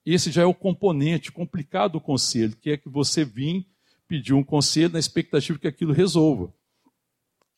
[0.04, 3.66] Esse já é o componente complicado do conselho, que é que você vir
[4.08, 6.52] pedir um conselho na expectativa que aquilo resolva.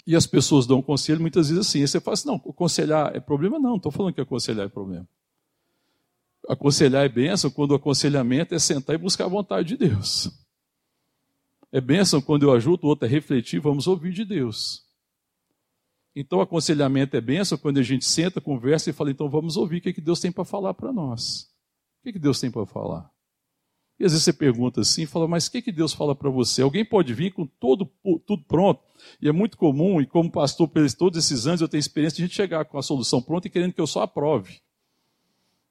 [0.07, 1.81] E as pessoas dão conselho muitas vezes assim.
[1.81, 3.59] Aí você fala assim: não, aconselhar é problema?
[3.59, 5.09] Não, estou falando que aconselhar é problema.
[6.49, 10.31] Aconselhar é bênção quando o aconselhamento é sentar e buscar a vontade de Deus.
[11.73, 14.85] É bênção quando eu ajudo o outro a refletir, vamos ouvir de Deus.
[16.15, 19.81] Então, aconselhamento é bênção quando a gente senta, conversa e fala, então vamos ouvir o
[19.81, 21.51] que, é que Deus tem para falar para nós.
[21.99, 23.11] O que, é que Deus tem para falar?
[23.99, 26.63] E às vezes você pergunta assim, fala, mas o que, que Deus fala para você?
[26.63, 27.89] Alguém pode vir com todo,
[28.27, 28.83] tudo pronto,
[29.23, 32.23] e é muito comum, e como pastor pelos todos esses anos, eu tenho experiência de
[32.23, 34.61] a gente chegar com a solução pronta e querendo que eu só aprove.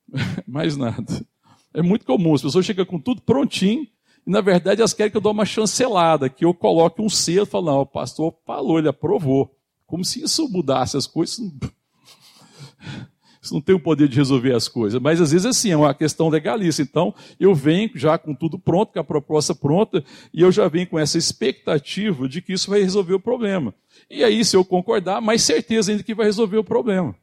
[0.47, 1.25] Mais nada.
[1.73, 3.85] É muito comum, as pessoas chegam com tudo prontinho,
[4.25, 7.43] e na verdade elas querem que eu dê uma chancelada, que eu coloque um selo
[7.43, 9.53] e falo, não, o pastor falou, ele aprovou.
[9.85, 11.39] Como se isso mudasse as coisas.
[13.43, 15.01] Isso não tem o poder de resolver as coisas.
[15.01, 16.81] Mas às vezes assim, é uma questão legalista.
[16.81, 20.01] Então, eu venho já com tudo pronto, com a proposta pronta,
[20.33, 23.75] e eu já venho com essa expectativa de que isso vai resolver o problema.
[24.09, 27.13] E aí, se eu concordar, mais certeza ainda que vai resolver o problema.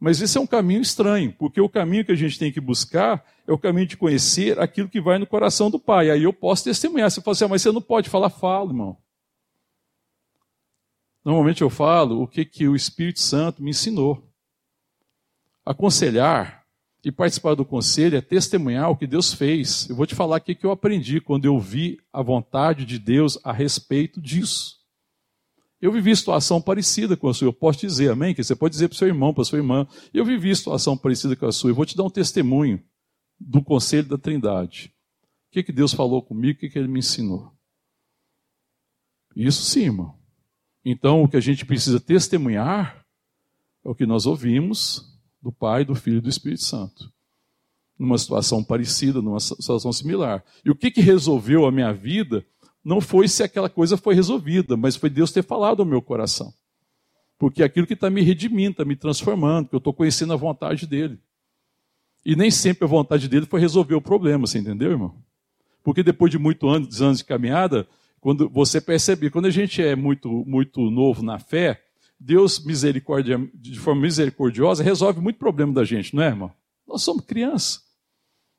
[0.00, 3.22] Mas esse é um caminho estranho, porque o caminho que a gente tem que buscar
[3.46, 6.10] é o caminho de conhecer aquilo que vai no coração do Pai.
[6.10, 7.10] Aí eu posso testemunhar.
[7.10, 8.96] Você fala assim, ah, mas você não pode falar, fala, irmão.
[11.22, 14.33] Normalmente eu falo o que, que o Espírito Santo me ensinou.
[15.64, 16.64] Aconselhar
[17.04, 19.88] e participar do conselho é testemunhar o que Deus fez.
[19.88, 23.38] Eu vou te falar o que eu aprendi quando eu vi a vontade de Deus
[23.44, 24.82] a respeito disso.
[25.80, 27.48] Eu vivi situação parecida com a sua.
[27.48, 28.34] Eu posso dizer, amém?
[28.34, 29.86] Que você pode dizer para o seu irmão, para a sua irmã.
[30.14, 31.70] Eu vivi situação parecida com a sua.
[31.70, 32.82] Eu vou te dar um testemunho
[33.38, 34.94] do conselho da Trindade.
[35.48, 37.52] O que, que Deus falou comigo, o que, que Ele me ensinou.
[39.36, 40.18] Isso sim, irmão.
[40.82, 43.04] Então, o que a gente precisa testemunhar
[43.84, 45.13] é o que nós ouvimos
[45.44, 47.12] do Pai, do Filho e do Espírito Santo.
[47.98, 50.42] Numa situação parecida, numa situação similar.
[50.64, 52.44] E o que, que resolveu a minha vida
[52.82, 56.52] não foi se aquela coisa foi resolvida, mas foi Deus ter falado ao meu coração.
[57.38, 60.36] Porque é aquilo que está me redimindo, está me transformando, que eu estou conhecendo a
[60.36, 61.20] vontade dele.
[62.24, 65.14] E nem sempre a vontade dele foi resolver o problema, você entendeu, irmão?
[65.82, 67.86] Porque depois de muitos anos, anos de caminhada,
[68.18, 71.83] quando você percebe, quando a gente é muito, muito novo na fé,
[72.24, 76.50] Deus misericordia, de forma misericordiosa resolve muito problema da gente, não é, irmão?
[76.88, 77.82] Nós somos criança.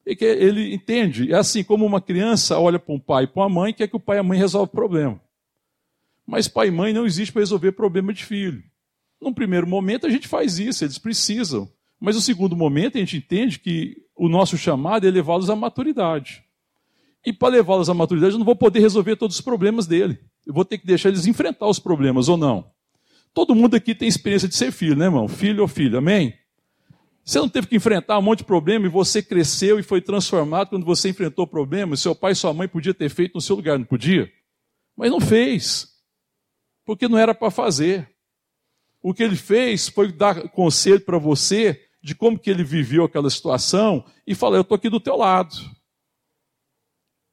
[0.06, 3.50] Que ele entende, é assim como uma criança olha para um pai e para uma
[3.50, 5.20] mãe, quer que o pai e a mãe resolvam o problema.
[6.28, 8.64] Mas pai e mãe não existe para resolver problema de filho.
[9.20, 11.68] Num primeiro momento a gente faz isso, eles precisam.
[12.00, 16.44] Mas no segundo momento a gente entende que o nosso chamado é levá-los à maturidade.
[17.26, 20.20] E para levá-los à maturidade, eu não vou poder resolver todos os problemas dele.
[20.46, 22.75] Eu vou ter que deixar eles enfrentar os problemas, ou não?
[23.36, 25.28] Todo mundo aqui tem experiência de ser filho, né, irmão?
[25.28, 26.34] Filho ou filho, amém?
[27.22, 30.70] Você não teve que enfrentar um monte de problema e você cresceu e foi transformado
[30.70, 32.00] quando você enfrentou problemas.
[32.00, 34.32] Seu pai e sua mãe podia ter feito no seu lugar, não podia?
[34.96, 35.86] Mas não fez,
[36.86, 38.10] porque não era para fazer.
[39.02, 43.30] O que ele fez foi dar conselho para você de como que ele viveu aquela
[43.30, 45.58] situação e falar: Eu estou aqui do teu lado.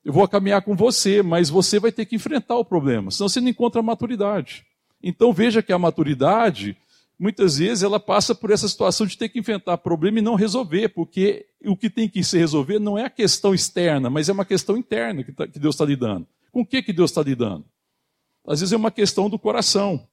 [0.05, 3.41] Eu vou caminhar com você, mas você vai ter que enfrentar o problema, senão você
[3.41, 4.67] não encontra maturidade.
[5.03, 6.77] Então veja que a maturidade,
[7.19, 10.89] muitas vezes, ela passa por essa situação de ter que enfrentar problema e não resolver,
[10.91, 14.45] porque o que tem que se resolver não é a questão externa, mas é uma
[14.45, 16.27] questão interna que, tá, que Deus está lidando.
[16.51, 17.65] Com o que, que Deus está lidando?
[18.47, 20.07] Às vezes é uma questão do coração.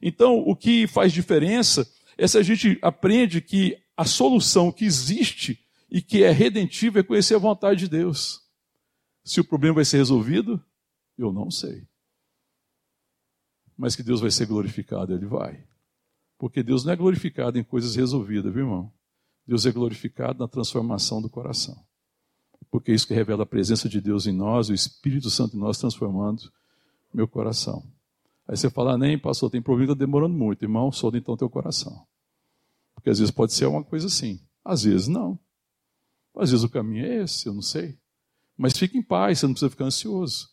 [0.00, 5.60] Então, o que faz diferença é se a gente aprende que a solução que existe
[5.90, 8.40] e que é redentiva é conhecer a vontade de Deus.
[9.24, 10.60] Se o problema vai ser resolvido,
[11.16, 11.86] eu não sei.
[13.76, 15.64] Mas que Deus vai ser glorificado, Ele vai.
[16.38, 18.92] Porque Deus não é glorificado em coisas resolvidas, viu, irmão?
[19.46, 21.76] Deus é glorificado na transformação do coração.
[22.70, 25.60] Porque é isso que revela a presença de Deus em nós, o Espírito Santo em
[25.60, 26.50] nós transformando
[27.12, 27.84] meu coração.
[28.46, 30.64] Aí você fala, nem pastor, tem problema, está demorando muito.
[30.64, 32.06] Irmão, solta então teu coração.
[32.94, 35.38] Porque às vezes pode ser uma coisa assim, às vezes não.
[36.36, 37.98] Às vezes o caminho é esse, eu não sei.
[38.56, 40.48] Mas fique em paz, você não precisa ficar ansioso.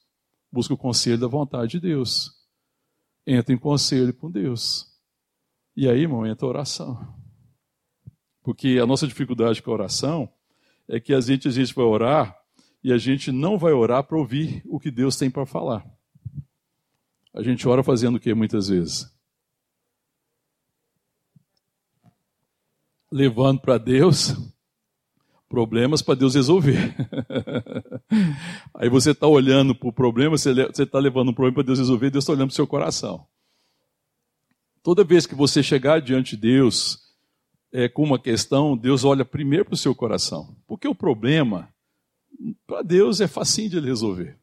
[0.52, 2.39] Busque o conselho da vontade de Deus.
[3.32, 4.88] Entra em conselho com Deus.
[5.78, 7.16] E aí, irmão, entra a oração.
[8.42, 10.34] Porque a nossa dificuldade com a oração
[10.88, 12.36] é que a gente, a gente vai orar
[12.84, 15.86] e a gente não vai orar para ouvir o que Deus tem para falar.
[17.32, 19.16] A gente ora fazendo o que muitas vezes?
[23.12, 24.34] Levando para Deus
[25.50, 26.96] problemas para Deus resolver.
[28.74, 32.12] Aí você está olhando para o problema, você está levando um problema para Deus resolver,
[32.12, 33.26] Deus está olhando para o seu coração.
[34.84, 37.00] Toda vez que você chegar diante de Deus
[37.74, 40.56] é, com uma questão, Deus olha primeiro para o seu coração.
[40.68, 41.68] Porque o problema,
[42.66, 44.38] para Deus, é facinho de ele resolver.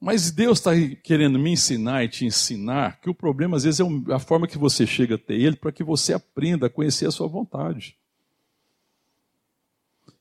[0.00, 0.70] Mas Deus está
[1.02, 4.56] querendo me ensinar e te ensinar que o problema, às vezes, é a forma que
[4.56, 7.96] você chega até Ele para que você aprenda a conhecer a sua vontade.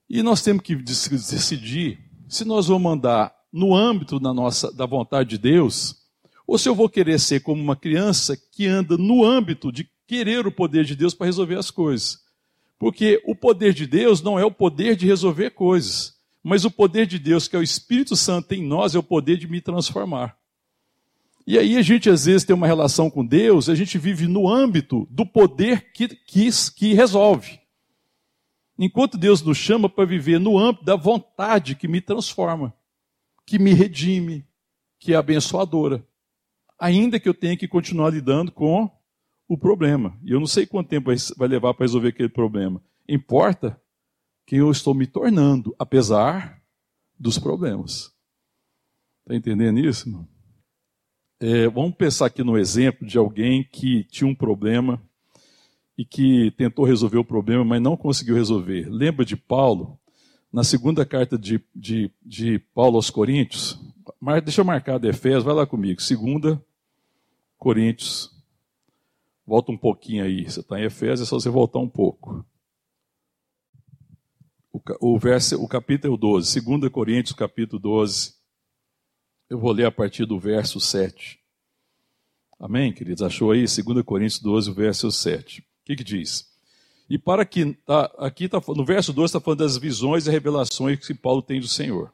[0.09, 5.31] E nós temos que decidir se nós vamos andar no âmbito da, nossa, da vontade
[5.31, 5.95] de Deus,
[6.45, 10.47] ou se eu vou querer ser como uma criança que anda no âmbito de querer
[10.47, 12.19] o poder de Deus para resolver as coisas.
[12.79, 16.15] Porque o poder de Deus não é o poder de resolver coisas.
[16.43, 19.37] Mas o poder de Deus, que é o Espírito Santo em nós, é o poder
[19.37, 20.37] de me transformar.
[21.45, 24.47] E aí a gente às vezes tem uma relação com Deus, a gente vive no
[24.47, 27.59] âmbito do poder que, que, que resolve.
[28.77, 32.73] Enquanto Deus nos chama para viver no âmbito da vontade que me transforma,
[33.45, 34.45] que me redime,
[34.99, 36.05] que é abençoadora.
[36.79, 38.89] Ainda que eu tenha que continuar lidando com
[39.47, 40.19] o problema.
[40.23, 42.83] E eu não sei quanto tempo vai levar para resolver aquele problema.
[43.07, 43.81] Importa
[44.45, 46.61] quem eu estou me tornando, apesar
[47.17, 48.13] dos problemas.
[49.21, 50.07] Está entendendo isso?
[50.07, 50.27] Irmão?
[51.39, 55.01] É, vamos pensar aqui no exemplo de alguém que tinha um problema
[55.97, 58.87] e que tentou resolver o problema, mas não conseguiu resolver.
[58.89, 59.99] Lembra de Paulo,
[60.51, 63.79] na segunda carta de, de, de Paulo aos Coríntios?
[64.43, 66.01] Deixa eu marcar de Efésios, vai lá comigo.
[66.01, 66.63] Segunda
[67.57, 68.31] Coríntios.
[69.45, 70.49] Volta um pouquinho aí.
[70.49, 72.45] Você está em Efésios, é só você voltar um pouco
[74.99, 78.35] o, verso, o capítulo 12, 2 Coríntios, capítulo 12.
[79.49, 81.39] Eu vou ler a partir do verso 7.
[82.59, 83.21] Amém, queridos?
[83.21, 83.61] Achou aí?
[83.61, 85.65] 2 Coríntios 12, verso 7.
[85.87, 86.45] O que, que diz?
[87.09, 87.73] E para que.
[87.85, 91.61] Tá, aqui tá, no verso 12 está falando das visões e revelações que Paulo tem
[91.61, 92.11] do Senhor.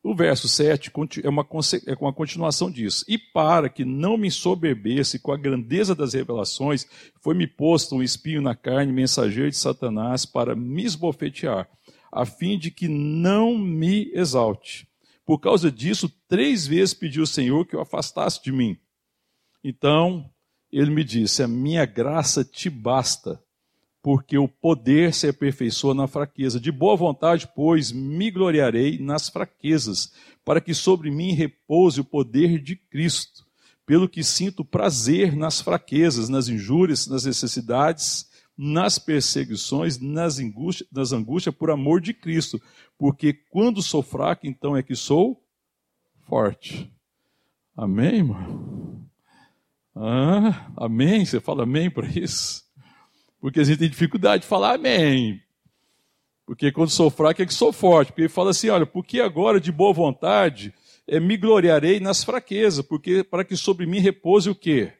[0.00, 0.92] O verso 7
[1.24, 1.44] é uma,
[1.86, 3.04] é uma continuação disso.
[3.08, 6.86] E para que não me soberbesse com a grandeza das revelações,
[7.20, 11.68] foi-me posto um espinho na carne, mensageiro de Satanás, para me esbofetear
[12.12, 14.88] a fim de que não me exalte.
[15.26, 18.78] Por causa disso, três vezes pedi ao Senhor que o afastasse de mim.
[19.62, 20.30] Então,
[20.72, 23.42] ele me disse: A minha graça te basta,
[24.02, 26.60] porque o poder se aperfeiçoa na fraqueza.
[26.60, 30.12] De boa vontade, pois, me gloriarei nas fraquezas,
[30.44, 33.44] para que sobre mim repouse o poder de Cristo.
[33.84, 38.30] Pelo que sinto prazer nas fraquezas, nas injúrias, nas necessidades
[38.62, 42.60] nas perseguições, nas angústias, nas angústias por amor de Cristo.
[42.98, 45.42] Porque quando sou fraco, então é que sou
[46.26, 46.92] forte.
[47.74, 48.99] Amém, irmão?
[50.02, 51.26] Ah, amém?
[51.26, 52.64] Você fala amém para isso?
[53.38, 55.42] Porque a gente tem dificuldade de falar amém.
[56.46, 58.08] Porque quando sou fraco é que sou forte.
[58.08, 60.72] Porque ele fala assim: olha, porque agora de boa vontade
[61.06, 64.94] é, me gloriarei nas fraquezas, porque para que sobre mim repouse o quê?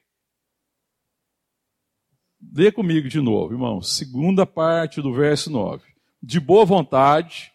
[2.54, 3.80] Lê comigo de novo, irmão.
[3.80, 5.82] Segunda parte do verso 9.
[6.22, 7.50] De boa vontade,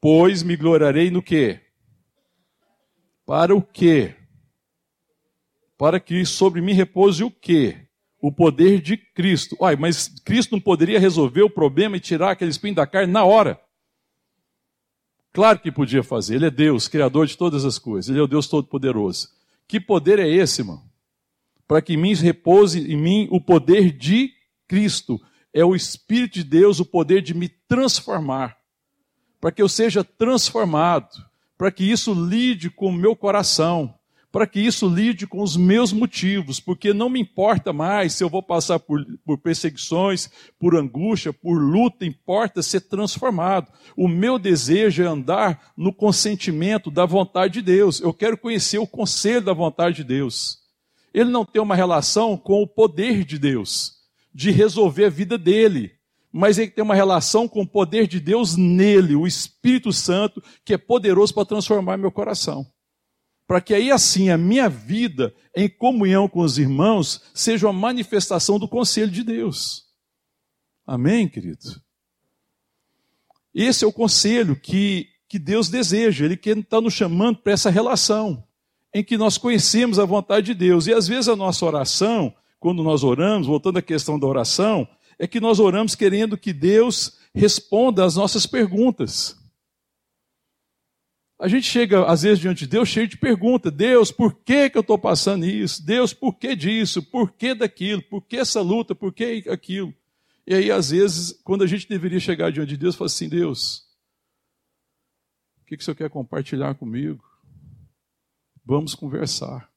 [0.00, 1.60] pois me gloriarei no quê?
[3.26, 4.14] Para o quê?
[5.78, 7.86] Para que sobre mim repouse o quê?
[8.20, 9.56] O poder de Cristo.
[9.60, 13.24] Uai, mas Cristo não poderia resolver o problema e tirar aquele espinho da carne na
[13.24, 13.58] hora?
[15.32, 16.34] Claro que podia fazer.
[16.34, 18.10] Ele é Deus, Criador de todas as coisas.
[18.10, 19.28] Ele é o Deus Todo-Poderoso.
[19.66, 20.88] Que poder é esse, irmão?
[21.68, 24.32] para que em mim repouse em mim o poder de
[24.66, 25.20] Cristo.
[25.52, 28.56] É o Espírito de Deus, o poder de me transformar,
[29.38, 31.10] para que eu seja transformado,
[31.58, 33.94] para que isso lide com o meu coração,
[34.30, 38.28] para que isso lide com os meus motivos, porque não me importa mais se eu
[38.28, 43.72] vou passar por, por, perseguições, por angústia, por luta, importa ser transformado.
[43.96, 48.00] O meu desejo é andar no consentimento da vontade de Deus.
[48.00, 50.68] Eu quero conhecer o conselho da vontade de Deus
[51.12, 53.94] ele não tem uma relação com o poder de Deus,
[54.34, 55.92] de resolver a vida dele,
[56.30, 60.74] mas ele tem uma relação com o poder de Deus nele, o Espírito Santo, que
[60.74, 62.66] é poderoso para transformar meu coração.
[63.48, 68.58] Para que aí assim a minha vida em comunhão com os irmãos seja uma manifestação
[68.58, 69.86] do conselho de Deus.
[70.86, 71.80] Amém, querido?
[73.54, 78.44] Esse é o conselho que, que Deus deseja, Ele está nos chamando para essa relação
[78.94, 80.86] em que nós conhecemos a vontade de Deus.
[80.86, 84.86] E às vezes a nossa oração, quando nós oramos, voltando à questão da oração,
[85.18, 89.37] é que nós oramos querendo que Deus responda às nossas perguntas.
[91.38, 93.72] A gente chega, às vezes, diante de Deus cheio de perguntas.
[93.72, 95.84] Deus, por que, que eu estou passando isso?
[95.84, 97.00] Deus, por que disso?
[97.00, 98.02] Por que daquilo?
[98.02, 98.92] Por que essa luta?
[98.92, 99.94] Por que aquilo?
[100.44, 103.86] E aí, às vezes, quando a gente deveria chegar diante de Deus, fala assim: Deus,
[105.62, 107.22] o que, que o Senhor quer compartilhar comigo?
[108.64, 109.70] Vamos conversar.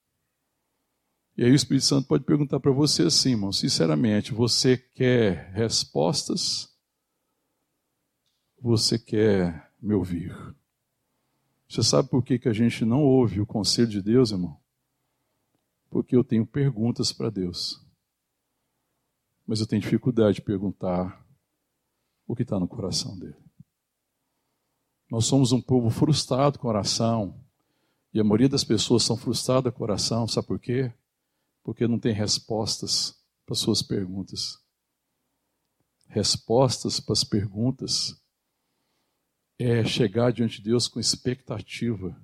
[1.38, 6.70] E aí o Espírito Santo pode perguntar para você assim, irmão, sinceramente, você quer respostas?
[8.60, 10.36] Você quer me ouvir?
[11.72, 14.60] Você sabe por que, que a gente não ouve o conselho de Deus, irmão?
[15.90, 17.82] Porque eu tenho perguntas para Deus.
[19.48, 21.26] Mas eu tenho dificuldade de perguntar
[22.28, 23.38] o que está no coração dele.
[25.10, 27.42] Nós somos um povo frustrado com oração.
[28.14, 30.28] E a maioria das pessoas são frustradas com oração.
[30.28, 30.94] Sabe por quê?
[31.64, 34.60] Porque não tem respostas para suas perguntas.
[36.10, 38.21] Respostas para as perguntas
[39.64, 42.16] é chegar diante de Deus com expectativa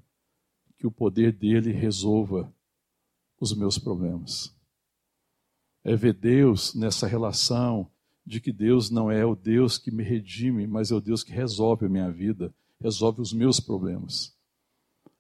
[0.78, 2.52] que o poder dele resolva
[3.40, 4.56] os meus problemas.
[5.84, 7.90] É ver Deus nessa relação
[8.26, 11.32] de que Deus não é o Deus que me redime, mas é o Deus que
[11.32, 14.36] resolve a minha vida, resolve os meus problemas.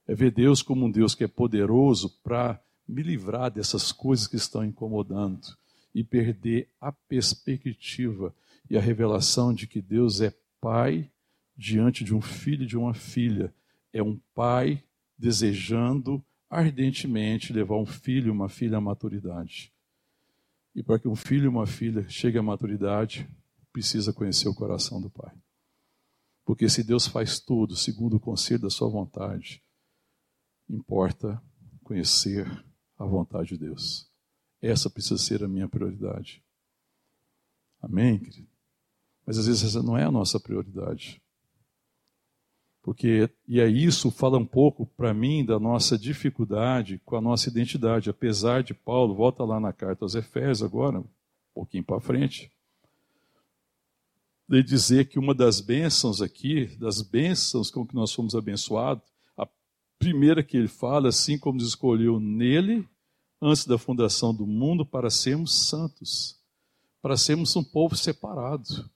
[0.07, 4.36] É ver Deus como um Deus que é poderoso para me livrar dessas coisas que
[4.36, 5.55] estão incomodando
[5.93, 8.34] e perder a perspectiva
[8.70, 11.09] e a revelação de que Deus é Pai
[11.58, 13.53] diante de um filho e de uma filha.
[13.91, 14.84] É um pai
[15.18, 19.74] desejando ardentemente levar um filho e uma filha à maturidade.
[20.76, 23.28] E para que um filho e uma filha chegue à maturidade,
[23.74, 25.36] precisa conhecer o coração do pai.
[26.45, 29.62] Porque se Deus faz tudo segundo o conselho da sua vontade,
[30.70, 31.41] importa
[31.84, 32.47] conhecer
[32.97, 34.10] a vontade de Deus.
[34.62, 36.43] Essa precisa ser a minha prioridade.
[37.82, 38.47] Amém, querido?
[39.26, 41.22] Mas às vezes essa não é a nossa prioridade.
[42.88, 47.50] Porque, e é isso fala um pouco para mim da nossa dificuldade com a nossa
[47.50, 48.10] identidade.
[48.10, 51.06] Apesar de Paulo, volta lá na carta aos Efésios agora, um
[51.54, 52.50] pouquinho para frente,
[54.48, 59.04] de dizer que uma das bênçãos aqui, das bênçãos com que nós fomos abençoados,
[59.36, 59.46] a
[60.00, 62.88] primeira que ele fala, assim como nos escolheu nele,
[63.42, 66.40] antes da fundação do mundo, para sermos santos,
[67.02, 68.90] para sermos um povo separado.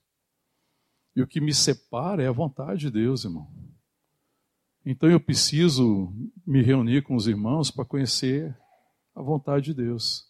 [1.14, 3.46] E o que me separa é a vontade de Deus, irmão.
[4.84, 6.12] Então eu preciso
[6.44, 8.56] me reunir com os irmãos para conhecer
[9.14, 10.26] a vontade de Deus.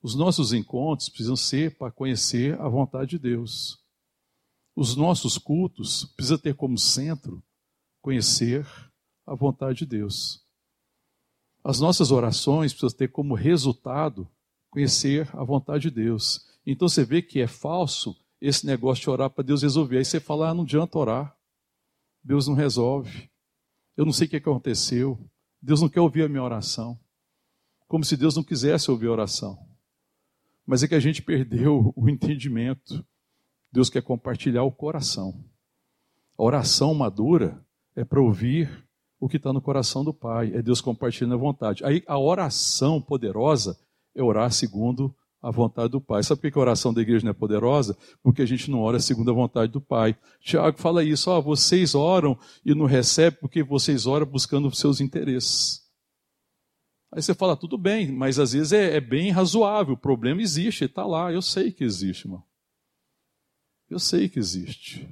[0.00, 3.82] Os nossos encontros precisam ser para conhecer a vontade de Deus.
[4.76, 7.42] Os nossos cultos precisam ter como centro
[8.00, 8.66] conhecer
[9.26, 10.44] a vontade de Deus.
[11.64, 14.28] As nossas orações precisam ter como resultado
[14.70, 16.46] conhecer a vontade de Deus.
[16.66, 19.98] Então você vê que é falso esse negócio de orar para Deus resolver.
[19.98, 21.36] Aí você fala, ah, não adianta orar.
[22.22, 23.30] Deus não resolve.
[23.96, 25.18] Eu não sei o que aconteceu.
[25.60, 26.98] Deus não quer ouvir a minha oração.
[27.86, 29.58] Como se Deus não quisesse ouvir a oração.
[30.66, 33.04] Mas é que a gente perdeu o entendimento.
[33.72, 35.44] Deus quer compartilhar o coração.
[36.36, 37.64] A oração madura
[37.94, 38.84] é para ouvir
[39.20, 40.52] o que está no coração do Pai.
[40.54, 41.84] É Deus compartilhando a vontade.
[41.84, 43.78] Aí a oração poderosa
[44.14, 45.14] é orar segundo
[45.44, 46.22] a vontade do Pai.
[46.22, 47.96] Sabe por que a oração da igreja não é poderosa?
[48.22, 50.16] Porque a gente não ora segundo a vontade do Pai.
[50.40, 55.02] Tiago fala isso, ó, vocês oram e não recebem porque vocês oram buscando os seus
[55.02, 55.82] interesses.
[57.12, 60.86] Aí você fala, tudo bem, mas às vezes é, é bem razoável, o problema existe,
[60.86, 62.42] está lá, eu sei que existe, irmão.
[63.88, 65.06] Eu sei que existe.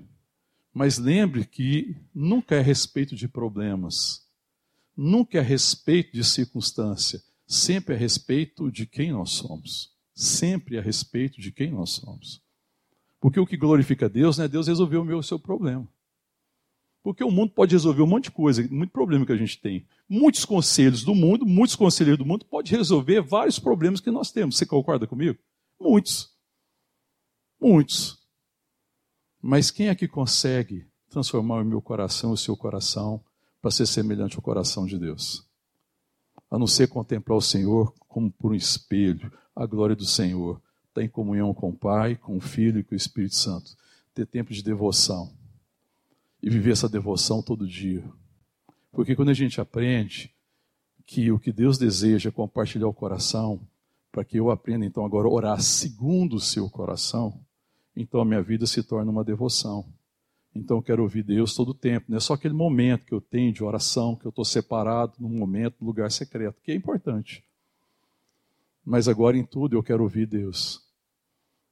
[0.72, 4.26] Mas lembre que nunca é a respeito de problemas,
[4.96, 10.78] nunca é a respeito de circunstância, sempre é a respeito de quem nós somos sempre
[10.78, 12.42] a respeito de quem nós somos.
[13.20, 15.88] Porque o que glorifica Deus não é Deus resolver o meu o seu problema.
[17.02, 19.86] Porque o mundo pode resolver um monte de coisa, muito problema que a gente tem.
[20.08, 24.56] Muitos conselhos do mundo, muitos conselheiros do mundo podem resolver vários problemas que nós temos.
[24.56, 25.38] Você concorda comigo?
[25.80, 26.32] Muitos.
[27.60, 28.18] Muitos.
[29.40, 33.22] Mas quem é que consegue transformar o meu coração, o seu coração,
[33.60, 35.44] para ser semelhante ao coração de Deus?
[36.48, 41.02] A não ser contemplar o Senhor como por um espelho, a glória do Senhor, estar
[41.02, 43.76] em comunhão com o Pai, com o Filho e com o Espírito Santo,
[44.14, 45.32] ter tempo de devoção
[46.42, 48.04] e viver essa devoção todo dia.
[48.90, 50.30] Porque quando a gente aprende
[51.06, 53.60] que o que Deus deseja é compartilhar o coração,
[54.10, 57.40] para que eu aprenda então agora a orar segundo o seu coração,
[57.96, 59.86] então a minha vida se torna uma devoção.
[60.54, 62.06] Então eu quero ouvir Deus todo o tempo.
[62.08, 65.30] Não é só aquele momento que eu tenho de oração, que eu estou separado num
[65.30, 67.42] momento, num lugar secreto, que é importante.
[68.84, 70.82] Mas agora em tudo eu quero ouvir Deus.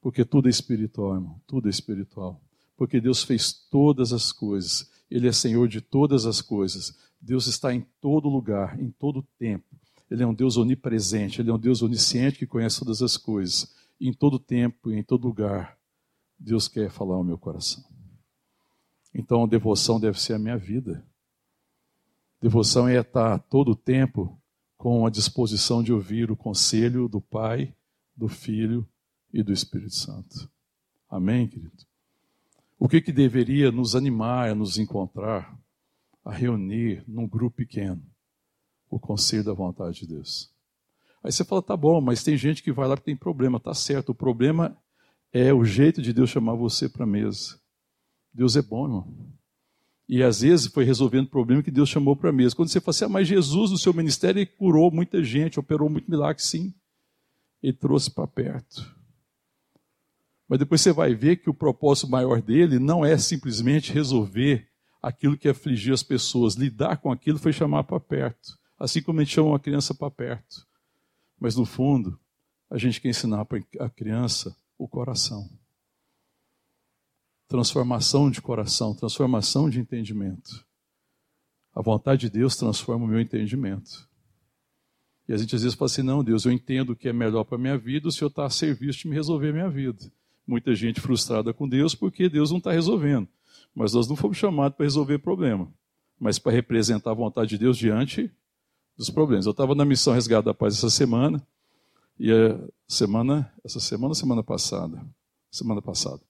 [0.00, 1.40] Porque tudo é espiritual, irmão.
[1.46, 2.40] Tudo é espiritual.
[2.76, 4.90] Porque Deus fez todas as coisas.
[5.10, 6.96] Ele é Senhor de todas as coisas.
[7.20, 9.66] Deus está em todo lugar, em todo tempo.
[10.10, 13.74] Ele é um Deus onipresente, ele é um Deus onisciente que conhece todas as coisas.
[14.00, 15.78] E em todo tempo e em todo lugar,
[16.38, 17.84] Deus quer falar ao meu coração.
[19.14, 21.04] Então a devoção deve ser a minha vida.
[22.40, 24.39] Devoção é estar todo o tempo
[24.80, 27.74] com a disposição de ouvir o conselho do Pai,
[28.16, 28.88] do Filho
[29.30, 30.50] e do Espírito Santo.
[31.06, 31.84] Amém, querido?
[32.78, 35.54] O que, que deveria nos animar a nos encontrar
[36.24, 38.02] a reunir num grupo pequeno
[38.88, 40.50] o conselho da vontade de Deus.
[41.22, 43.74] Aí você fala, tá bom, mas tem gente que vai lá que tem problema, tá
[43.74, 44.12] certo.
[44.12, 44.74] O problema
[45.30, 47.60] é o jeito de Deus chamar você para a mesa.
[48.32, 49.30] Deus é bom, irmão.
[50.12, 52.56] E às vezes foi resolvendo o problema que Deus chamou para a mesa.
[52.56, 56.10] Quando você fala assim, ah, mas Jesus no seu ministério curou muita gente, operou muito
[56.10, 56.74] milagre, sim.
[57.62, 58.92] Ele trouxe para perto.
[60.48, 64.66] Mas depois você vai ver que o propósito maior dele não é simplesmente resolver
[65.00, 66.56] aquilo que afligia as pessoas.
[66.56, 68.58] Lidar com aquilo foi chamar para perto.
[68.80, 70.66] Assim como a gente chama uma criança para perto.
[71.38, 72.18] Mas no fundo,
[72.68, 75.48] a gente quer ensinar para a criança o coração.
[77.50, 80.64] Transformação de coração, transformação de entendimento.
[81.74, 84.08] A vontade de Deus transforma o meu entendimento.
[85.28, 87.42] E a gente às vezes fala assim: não, Deus, eu entendo o que é melhor
[87.42, 89.98] para a minha vida, o Senhor está a serviço de me resolver a minha vida.
[90.46, 93.26] Muita gente frustrada com Deus porque Deus não está resolvendo.
[93.74, 95.68] Mas nós não fomos chamados para resolver problema,
[96.20, 98.30] mas para representar a vontade de Deus diante
[98.96, 99.44] dos problemas.
[99.46, 101.44] Eu estava na missão Resgate da Paz essa semana,
[102.16, 105.04] e a semana, essa semana, semana passada,
[105.50, 106.29] semana passada.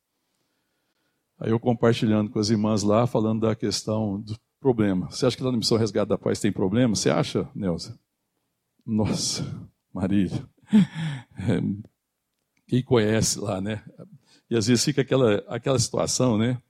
[1.40, 5.10] Aí eu compartilhando com as irmãs lá, falando da questão do problema.
[5.10, 6.94] Você acha que lá na missão Resgate da Paz tem problema?
[6.94, 7.98] Você acha, Neuza?
[8.86, 9.44] Nossa,
[9.92, 10.46] Marília.
[11.42, 11.60] É,
[12.68, 13.82] quem conhece lá, né?
[14.48, 16.60] E às vezes fica aquela, aquela situação, né?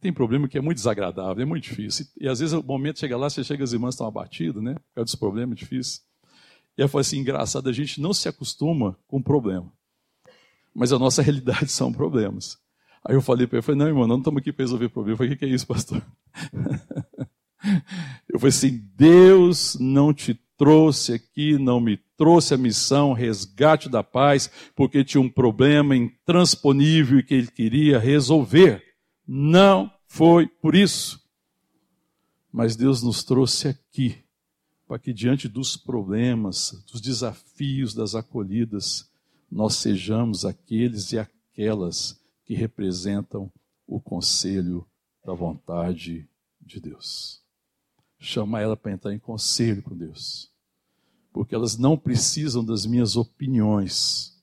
[0.00, 2.06] tem problema que é muito desagradável, é muito difícil.
[2.18, 4.74] E às vezes o momento chega lá, você chega, as irmãs estão abatidas, né?
[4.74, 6.02] Por causa dos problemas difíceis.
[6.76, 9.70] E ela falou assim: engraçado, a gente não se acostuma com problema.
[10.74, 12.58] Mas a nossa realidade são problemas.
[13.04, 15.14] Aí eu falei para ele, falei, não, irmão, não estamos aqui para resolver problema.
[15.14, 16.02] Eu falei, o que é isso, pastor?
[18.28, 24.04] eu falei assim, Deus não te trouxe aqui, não me trouxe a missão resgate da
[24.04, 28.80] paz, porque tinha um problema intransponível que ele queria resolver.
[29.26, 31.20] Não foi por isso.
[32.52, 34.22] Mas Deus nos trouxe aqui
[34.86, 39.10] para que, diante dos problemas, dos desafios, das acolhidas,
[39.50, 43.50] nós sejamos aqueles e aquelas que representam
[43.86, 44.86] o conselho
[45.24, 46.28] da vontade
[46.60, 47.42] de Deus.
[48.18, 50.50] Chama ela para entrar em conselho com Deus,
[51.32, 54.40] porque elas não precisam das minhas opiniões,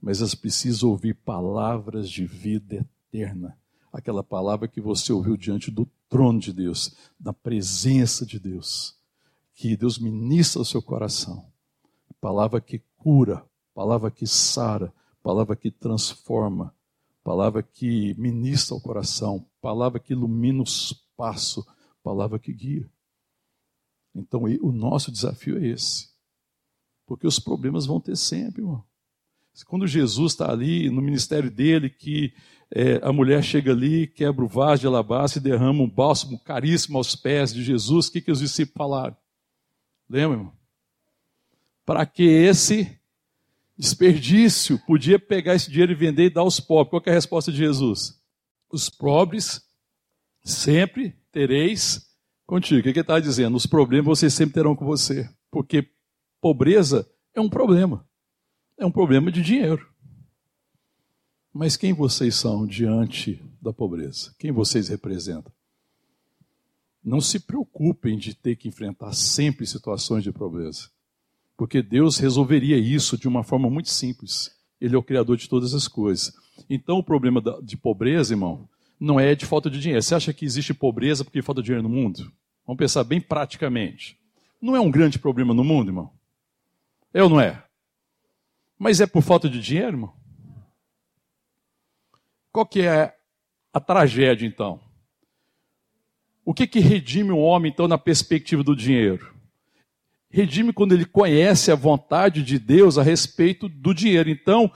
[0.00, 3.58] mas elas precisam ouvir palavras de vida eterna
[3.92, 8.96] aquela palavra que você ouviu diante do trono de Deus, na presença de Deus,
[9.54, 11.44] que Deus ministra ao seu coração.
[12.20, 16.74] Palavra que cura, palavra que sara, palavra que transforma,
[17.22, 21.66] palavra que ministra ao coração, palavra que ilumina o espaço,
[22.02, 22.90] palavra que guia.
[24.14, 26.08] Então, o nosso desafio é esse.
[27.06, 28.84] Porque os problemas vão ter sempre, irmão.
[29.66, 32.32] Quando Jesus está ali no ministério dele, que
[32.70, 36.96] é, a mulher chega ali, quebra o vaso de alabastro e derrama um bálsamo caríssimo
[36.96, 39.16] aos pés de Jesus, o que, que os discípulos falaram?
[40.08, 40.52] Lembra, irmão?
[41.84, 42.99] Para que esse
[43.80, 46.90] desperdício podia pegar esse dinheiro e vender e dar aos pobres?
[46.90, 48.20] Qual é a resposta de Jesus?
[48.70, 49.60] Os pobres
[50.44, 52.06] sempre tereis
[52.46, 52.80] contigo.
[52.80, 53.56] O que ele está dizendo?
[53.56, 55.28] Os problemas vocês sempre terão com você.
[55.50, 55.88] Porque
[56.40, 58.08] pobreza é um problema
[58.80, 59.86] é um problema de dinheiro.
[61.52, 64.34] Mas quem vocês são diante da pobreza?
[64.38, 65.52] Quem vocês representam?
[67.04, 70.88] Não se preocupem de ter que enfrentar sempre situações de pobreza,
[71.60, 74.50] porque Deus resolveria isso de uma forma muito simples.
[74.80, 76.32] Ele é o Criador de todas as coisas.
[76.70, 78.66] Então, o problema de pobreza, irmão,
[78.98, 80.02] não é de falta de dinheiro.
[80.02, 82.32] Você acha que existe pobreza porque falta dinheiro no mundo?
[82.66, 84.18] Vamos pensar bem praticamente.
[84.58, 86.10] Não é um grande problema no mundo, irmão?
[87.12, 87.62] É ou não é?
[88.78, 90.14] Mas é por falta de dinheiro, irmão?
[92.50, 93.14] Qual que é
[93.70, 94.80] a tragédia, então?
[96.42, 99.38] O que, que redime o homem, então, na perspectiva do dinheiro?
[100.30, 104.30] Redime quando ele conhece a vontade de Deus a respeito do dinheiro.
[104.30, 104.72] Então,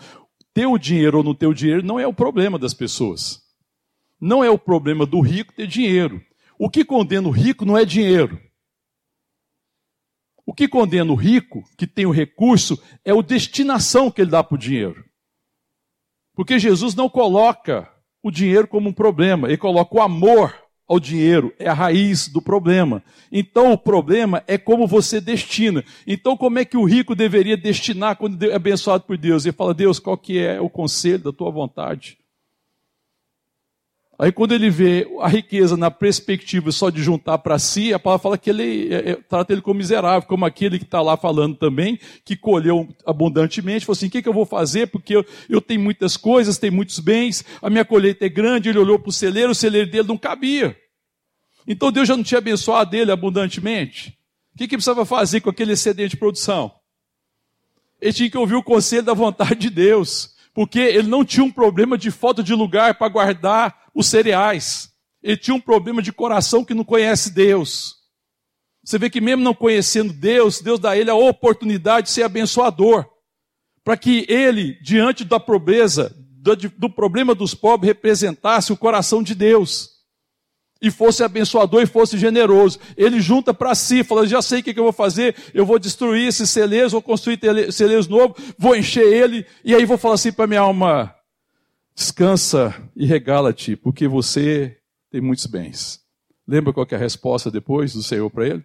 [0.52, 3.40] ter o dinheiro ou não ter o dinheiro não é o problema das pessoas.
[4.20, 6.20] Não é o problema do rico ter dinheiro.
[6.58, 8.40] O que condena o rico não é dinheiro.
[10.46, 14.42] O que condena o rico, que tem o recurso, é a destinação que ele dá
[14.42, 15.04] para o dinheiro.
[16.34, 17.90] Porque Jesus não coloca
[18.22, 22.42] o dinheiro como um problema, ele coloca o amor ao dinheiro, é a raiz do
[22.42, 23.02] problema.
[23.32, 25.84] Então o problema é como você destina.
[26.06, 29.44] Então como é que o rico deveria destinar quando é abençoado por Deus?
[29.44, 32.18] Ele fala: "Deus, qual que é o conselho da tua vontade?"
[34.18, 38.22] Aí quando ele vê a riqueza na perspectiva só de juntar para si, a palavra
[38.22, 41.56] fala que ele é, é, trata ele como miserável, como aquele que está lá falando
[41.56, 44.86] também, que colheu abundantemente, falou assim, o que, que eu vou fazer?
[44.86, 48.78] Porque eu, eu tenho muitas coisas, tenho muitos bens, a minha colheita é grande, ele
[48.78, 50.76] olhou para o celeiro, o celeiro dele não cabia.
[51.66, 54.16] Então Deus já não tinha abençoado ele abundantemente?
[54.54, 56.72] O que, que precisava fazer com aquele excedente de produção?
[58.00, 61.50] Ele tinha que ouvir o conselho da vontade de Deus, porque ele não tinha um
[61.50, 64.90] problema de falta de lugar para guardar os cereais.
[65.22, 67.96] Ele tinha um problema de coração que não conhece Deus.
[68.84, 72.22] Você vê que mesmo não conhecendo Deus, Deus dá a ele a oportunidade de ser
[72.22, 73.06] abençoador,
[73.82, 79.34] para que ele, diante da pobreza, do, do problema dos pobres, representasse o coração de
[79.34, 79.94] Deus
[80.82, 82.78] e fosse abençoador e fosse generoso.
[82.94, 86.28] Ele junta para si, fala: já sei o que, eu vou fazer, eu vou destruir
[86.28, 87.40] esses celeiros, vou construir
[87.72, 91.14] celeiros novos, vou encher ele, e aí vou falar assim para minha alma:
[91.94, 94.80] descansa e regala-te, porque você
[95.10, 96.04] tem muitos bens.
[96.46, 98.64] Lembra qual é a resposta depois do Senhor para ele?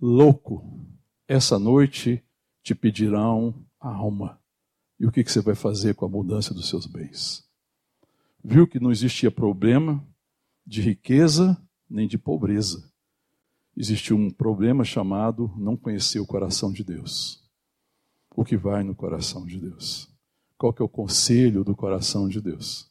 [0.00, 0.64] Louco,
[1.26, 2.22] essa noite
[2.62, 4.40] te pedirão a alma.
[4.98, 7.44] E o que, que você vai fazer com a abundância dos seus bens?
[8.42, 10.06] Viu que não existia problema
[10.66, 12.90] de riqueza nem de pobreza.
[13.76, 17.44] Existiu um problema chamado não conhecer o coração de Deus.
[18.34, 20.15] O que vai no coração de Deus?
[20.58, 22.90] Qual que é o conselho do coração de Deus?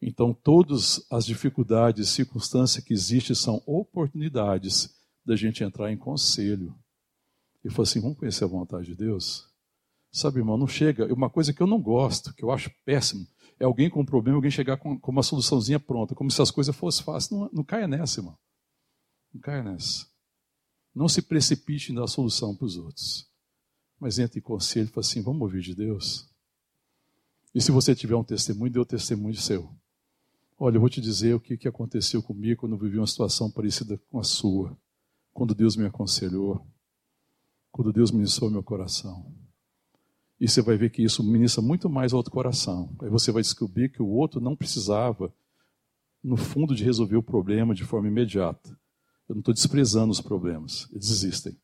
[0.00, 4.94] Então, todas as dificuldades circunstâncias que existem são oportunidades
[5.24, 6.74] da gente entrar em conselho.
[7.64, 9.48] E falar assim: vamos conhecer a vontade de Deus?
[10.10, 11.12] Sabe, irmão, não chega.
[11.12, 13.26] Uma coisa que eu não gosto, que eu acho péssimo,
[13.58, 16.50] é alguém com um problema, alguém chegar com, com uma soluçãozinha pronta, como se as
[16.50, 17.30] coisas fossem fáceis.
[17.30, 18.38] Não, não caia nessa, irmão.
[19.34, 20.06] Não caia nessa.
[20.94, 23.28] Não se precipite dar solução para os outros.
[24.00, 26.27] Mas entre em conselho e fala assim: vamos ouvir de Deus.
[27.58, 29.68] E se você tiver um testemunho, dê o testemunho seu.
[30.56, 33.50] Olha, eu vou te dizer o que, que aconteceu comigo quando eu vivi uma situação
[33.50, 34.78] parecida com a sua.
[35.34, 36.64] Quando Deus me aconselhou.
[37.72, 39.34] Quando Deus ministrou meu coração.
[40.40, 42.94] E você vai ver que isso ministra muito mais ao outro coração.
[43.02, 45.34] Aí você vai descobrir que o outro não precisava,
[46.22, 48.70] no fundo, de resolver o problema de forma imediata.
[49.28, 51.58] Eu não estou desprezando os problemas, eles existem.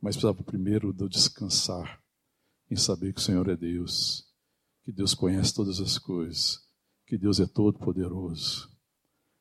[0.00, 2.00] Mas precisava primeiro eu descansar
[2.70, 4.27] em saber que o Senhor é Deus,
[4.88, 6.66] que Deus conhece todas as coisas,
[7.06, 8.70] que Deus é todo-poderoso,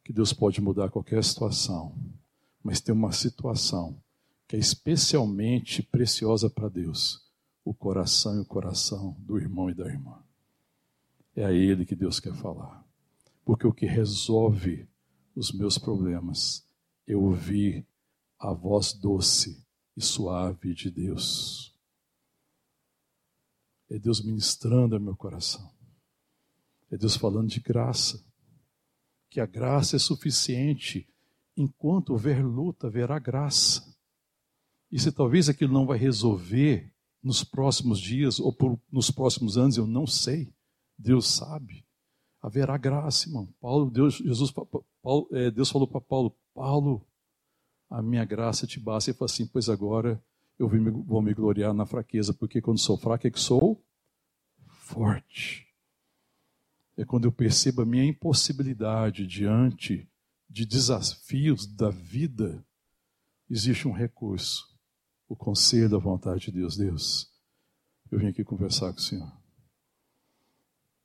[0.03, 1.97] que Deus pode mudar qualquer situação.
[2.61, 3.97] Mas tem uma situação
[4.45, 7.25] que é especialmente preciosa para Deus
[7.63, 10.21] o coração e o coração do irmão e da irmã.
[11.33, 12.85] É a ele que Deus quer falar.
[13.45, 14.85] Porque o que resolve
[15.33, 16.67] os meus problemas
[17.07, 17.87] é ouvir
[18.37, 21.66] a voz doce e suave de Deus.
[23.89, 25.71] É Deus ministrando ao meu coração.
[26.91, 28.23] É Deus falando de graça.
[29.29, 31.07] Que a graça é suficiente.
[31.55, 33.95] Enquanto houver luta, haverá graça.
[34.91, 39.77] E se talvez aquilo não vai resolver nos próximos dias ou por, nos próximos anos,
[39.77, 40.53] eu não sei.
[40.97, 41.85] Deus sabe.
[42.41, 43.53] Haverá graça, irmão.
[43.59, 44.51] Paulo, Deus, Jesus,
[45.01, 47.05] Paulo, é, Deus falou para Paulo: Paulo,
[47.89, 49.09] a minha graça te basta.
[49.09, 50.23] Ele falou assim: Pois agora
[50.57, 50.69] eu
[51.05, 53.83] vou me gloriar na fraqueza, porque quando sou fraco é que sou
[54.67, 55.67] forte.
[56.95, 60.09] É quando eu percebo a minha impossibilidade diante
[60.49, 62.65] de desafios da vida,
[63.49, 64.77] existe um recurso
[65.27, 66.77] o conselho da vontade de Deus.
[66.77, 67.31] Deus,
[68.09, 69.31] eu vim aqui conversar com o Senhor.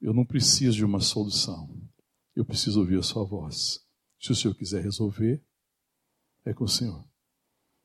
[0.01, 1.69] Eu não preciso de uma solução.
[2.35, 3.85] Eu preciso ouvir a sua voz.
[4.21, 5.43] Se o Senhor quiser resolver,
[6.45, 7.05] é com o Senhor.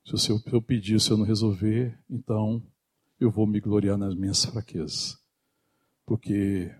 [0.07, 2.65] Se o Senhor eu pedir, o Senhor não resolver, então
[3.19, 5.21] eu vou me gloriar nas minhas fraquezas.
[6.05, 6.73] Porque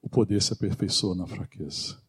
[0.00, 2.02] o poder se aperfeiçoa na fraqueza.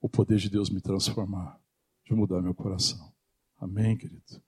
[0.00, 1.56] O poder de Deus me transformar,
[2.04, 3.12] de mudar meu coração.
[3.60, 4.42] Amém, querido?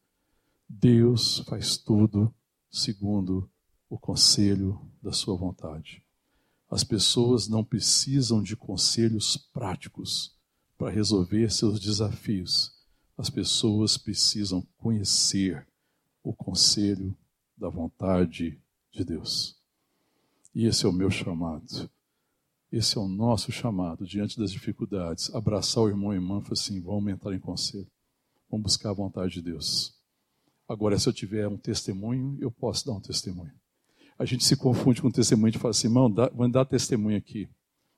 [0.68, 2.34] Deus faz tudo
[2.68, 3.48] segundo
[3.88, 6.04] o conselho da sua vontade.
[6.68, 10.36] As pessoas não precisam de conselhos práticos
[10.76, 12.73] para resolver seus desafios.
[13.16, 15.66] As pessoas precisam conhecer
[16.22, 17.16] o conselho
[17.56, 18.60] da vontade
[18.90, 19.56] de Deus.
[20.54, 21.90] E esse é o meu chamado.
[22.70, 25.32] Esse é o nosso chamado diante das dificuldades.
[25.34, 27.86] Abraçar o irmão e irmã e falar assim: vamos entrar em conselho.
[28.50, 29.94] Vamos buscar a vontade de Deus.
[30.68, 33.52] Agora, se eu tiver um testemunho, eu posso dar um testemunho.
[34.18, 37.48] A gente se confunde com testemunho e fala assim, irmão, vamos dar testemunho aqui.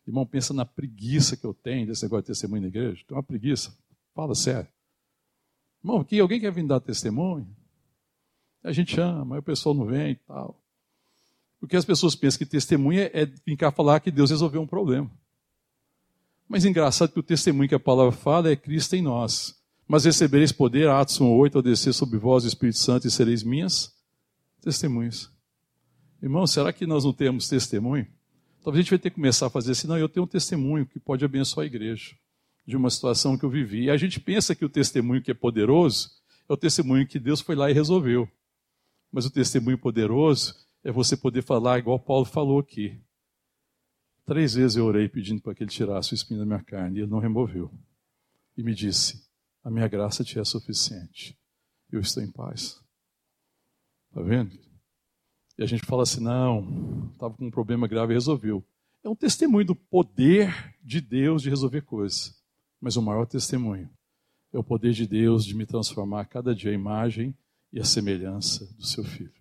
[0.06, 3.04] Irmão, pensa na preguiça que eu tenho desse negócio de testemunho na igreja.
[3.06, 3.76] Tem uma preguiça.
[4.14, 4.68] Fala sério.
[5.86, 7.46] Irmão, aqui alguém quer vir dar testemunho?
[8.64, 10.60] A gente chama, aí o pessoal não vem e tal.
[11.60, 15.08] Porque as pessoas pensam que testemunha é vir cá falar que Deus resolveu um problema.
[16.48, 19.54] Mas engraçado que o testemunho que a palavra fala é Cristo em nós.
[19.86, 23.94] Mas recebereis poder, Atos 1,8, ao descer sobre vós o Espírito Santo e sereis minhas
[24.60, 25.30] testemunhas.
[26.20, 28.08] Irmão, será que nós não temos testemunho?
[28.64, 30.84] Talvez a gente vai ter que começar a fazer assim, não, eu tenho um testemunho
[30.84, 32.16] que pode abençoar a igreja.
[32.66, 33.84] De uma situação que eu vivi.
[33.84, 36.10] E a gente pensa que o testemunho que é poderoso
[36.48, 38.28] é o testemunho que Deus foi lá e resolveu.
[39.12, 43.00] Mas o testemunho poderoso é você poder falar igual Paulo falou aqui.
[44.24, 47.02] Três vezes eu orei pedindo para que ele tirasse o espinho da minha carne e
[47.02, 47.72] ele não removeu.
[48.56, 49.24] E me disse:
[49.62, 51.38] A minha graça te é suficiente.
[51.90, 52.80] Eu estou em paz.
[54.08, 54.58] Está vendo?
[55.56, 58.64] E a gente fala assim: não, estava com um problema grave e resolveu.
[59.04, 62.35] É um testemunho do poder de Deus de resolver coisas.
[62.80, 63.88] Mas o maior testemunho
[64.52, 67.36] é o poder de Deus de me transformar cada dia a imagem
[67.72, 69.32] e a semelhança do seu filho.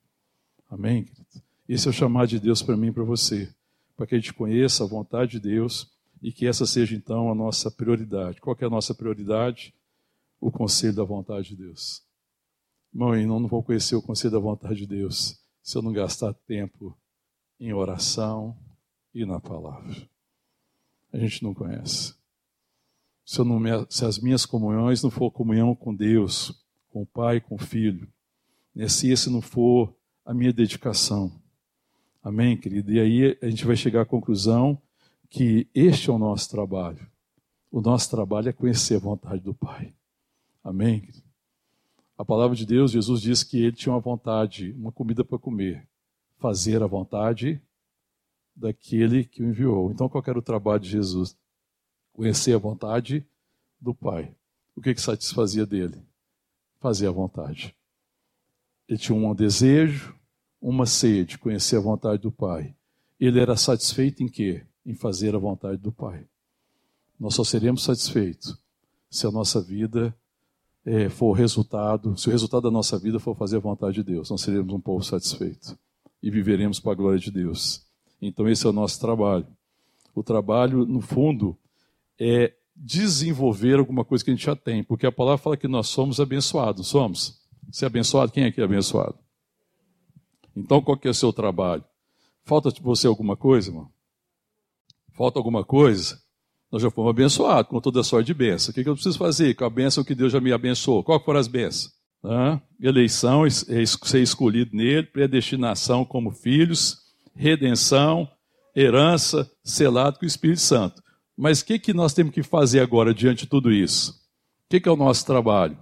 [0.69, 1.25] Amém, querido?
[1.67, 3.53] Esse é o chamado de Deus para mim e para você,
[3.95, 7.36] para que a gente conheça a vontade de Deus e que essa seja então a
[7.36, 8.41] nossa prioridade.
[8.41, 9.73] Qual é a nossa prioridade?
[10.39, 12.03] O conselho da vontade de Deus.
[12.93, 16.33] Mãe, não, não vou conhecer o conselho da vontade de Deus se eu não gastar
[16.33, 16.95] tempo
[17.59, 18.55] em oração,
[19.15, 19.95] e na palavra.
[21.13, 22.13] A gente não conhece.
[23.26, 23.59] Se, não,
[23.89, 28.07] se as minhas comunhões não for comunhão com Deus, com o Pai, com o Filho,
[28.73, 31.32] né, se esse não for a minha dedicação.
[32.23, 32.91] Amém, querido?
[32.91, 34.82] E aí a gente vai chegar à conclusão
[35.30, 37.05] que este é o nosso trabalho.
[37.71, 39.93] O nosso trabalho é conhecer a vontade do Pai.
[40.63, 41.01] Amém?
[41.01, 41.26] Querido?
[42.17, 45.86] A palavra de Deus, Jesus disse que ele tinha uma vontade, uma comida para comer.
[46.38, 47.61] Fazer a vontade
[48.55, 49.91] daquele que o enviou.
[49.91, 51.38] Então, qual era o trabalho de Jesus?
[52.16, 53.28] Conhecer a vontade
[53.80, 54.34] do Pai.
[54.74, 56.01] O que, que satisfazia dele?
[56.80, 57.76] Fazer a vontade.
[58.88, 60.16] Ele tinha um desejo,
[60.61, 62.74] uma sede, conhecer a vontade do Pai.
[63.20, 64.63] Ele era satisfeito em quê?
[64.86, 66.26] Em fazer a vontade do Pai.
[67.20, 68.57] Nós só seremos satisfeitos
[69.09, 70.16] se a nossa vida
[70.86, 74.30] é, for resultado, se o resultado da nossa vida for fazer a vontade de Deus.
[74.30, 75.78] Nós seremos um povo satisfeito
[76.24, 77.86] e viveremos para a glória de Deus.
[78.22, 79.47] Então, esse é o nosso trabalho.
[80.13, 81.57] O trabalho, no fundo,
[82.20, 85.88] é desenvolver alguma coisa que a gente já tem, porque a palavra fala que nós
[85.88, 86.88] somos abençoados.
[86.88, 87.39] Somos?
[87.72, 88.32] Você é abençoado?
[88.32, 89.18] Quem aqui é abençoado?
[90.55, 91.84] Então, qual que é o seu trabalho?
[92.43, 93.89] Falta de você alguma coisa, irmão?
[95.13, 96.22] Falta alguma coisa?
[96.72, 98.72] Nós já fomos abençoados com toda a sorte de bênção.
[98.72, 101.03] O que, eu preciso fazer com a bênção que Deus já me abençoou?
[101.03, 101.93] Qual foram as bênçãos?
[102.82, 106.97] Eleição, é ser escolhido nele, predestinação como filhos,
[107.34, 108.30] redenção,
[108.76, 111.01] herança, selado com o Espírito Santo.
[111.38, 114.11] Mas o que, que nós temos que fazer agora diante de tudo isso?
[114.11, 115.77] O que, que é o nosso trabalho?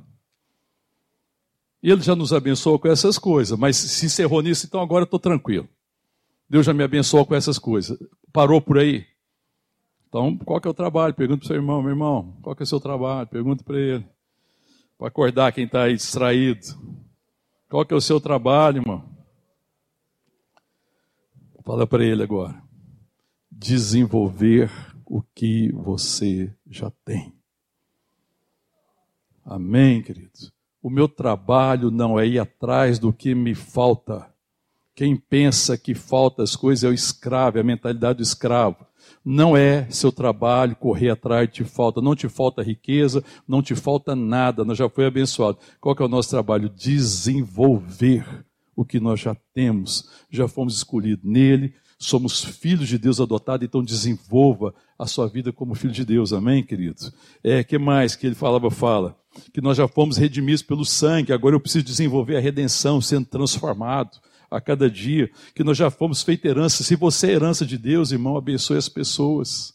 [1.81, 5.67] Ele já nos abençoou com essas coisas, mas se encerrou nisso, então agora estou tranquilo.
[6.49, 7.97] Deus já me abençoou com essas coisas.
[8.31, 9.05] Parou por aí?
[10.07, 11.13] Então, qual que é o trabalho?
[11.13, 13.27] Pergunta para o seu irmão, meu irmão, qual que é o seu trabalho?
[13.27, 14.05] Pergunta para ele.
[14.97, 16.67] Para acordar quem está aí distraído.
[17.69, 19.03] Qual que é o seu trabalho, irmão?
[21.65, 22.61] Fala para ele agora.
[23.51, 24.69] Desenvolver
[25.13, 27.31] o que você já tem.
[29.45, 30.51] Amém, queridos?
[30.81, 34.27] O meu trabalho não é ir atrás do que me falta.
[34.95, 38.87] Quem pensa que falta as coisas é o escravo, é a mentalidade do escravo.
[39.23, 42.01] Não é seu trabalho correr atrás de falta.
[42.01, 44.65] Não te falta riqueza, não te falta nada.
[44.65, 45.59] Nós já foi abençoado.
[45.79, 46.69] Qual que é o nosso trabalho?
[46.69, 48.43] Desenvolver
[48.75, 53.83] o que nós já temos, já fomos escolhidos nele, somos filhos de Deus adotados, então
[53.83, 57.11] desenvolva a sua vida como filho de Deus, amém, queridos?
[57.43, 59.17] É, que mais que ele falava, fala?
[59.53, 64.19] Que nós já fomos redimidos pelo sangue, agora eu preciso desenvolver a redenção, sendo transformado
[64.51, 66.83] a cada dia, que nós já fomos feitos herança.
[66.83, 69.73] Se você é herança de Deus, irmão, abençoe as pessoas.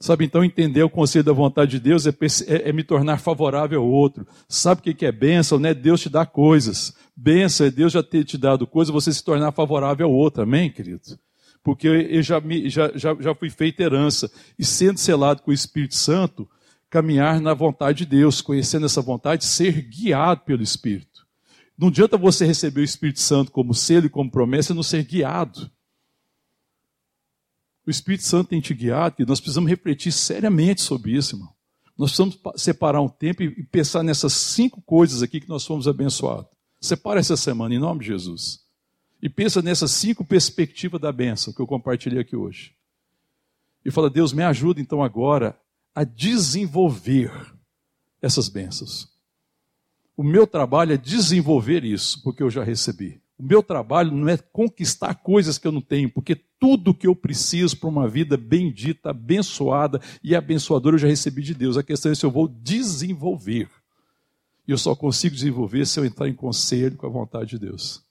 [0.00, 3.80] Sabe, então, entender o conselho da vontade de Deus é, é, é me tornar favorável
[3.80, 4.26] ao outro.
[4.48, 5.58] Sabe o que é bênção?
[5.58, 6.94] Não é Deus te dar coisas.
[7.20, 10.44] Bênção é Deus já ter te dado coisas, você se tornar favorável ao outro.
[10.44, 11.18] Amém, querido?
[11.64, 14.30] Porque eu já, me, já, já, já fui feita herança.
[14.56, 16.48] E sendo selado com o Espírito Santo,
[16.88, 21.26] caminhar na vontade de Deus, conhecendo essa vontade, ser guiado pelo Espírito.
[21.76, 25.02] Não adianta você receber o Espírito Santo como selo e como promessa e não ser
[25.02, 25.68] guiado.
[27.84, 31.52] O Espírito Santo tem te guiado e nós precisamos refletir seriamente sobre isso, irmão.
[31.98, 36.57] Nós precisamos separar um tempo e pensar nessas cinco coisas aqui que nós fomos abençoados.
[36.80, 38.60] Separa essa semana, em nome de Jesus.
[39.20, 42.72] E pensa nessas cinco perspectivas da bênção que eu compartilhei aqui hoje.
[43.84, 45.58] E fala, Deus, me ajuda então agora
[45.94, 47.32] a desenvolver
[48.22, 49.08] essas bênçãos.
[50.16, 53.20] O meu trabalho é desenvolver isso, porque eu já recebi.
[53.38, 57.14] O meu trabalho não é conquistar coisas que eu não tenho, porque tudo que eu
[57.14, 61.76] preciso para uma vida bendita, abençoada e abençoadora eu já recebi de Deus.
[61.76, 63.68] A questão é se eu vou desenvolver.
[64.68, 68.04] E eu só consigo desenvolver se eu entrar em conselho com a vontade de Deus.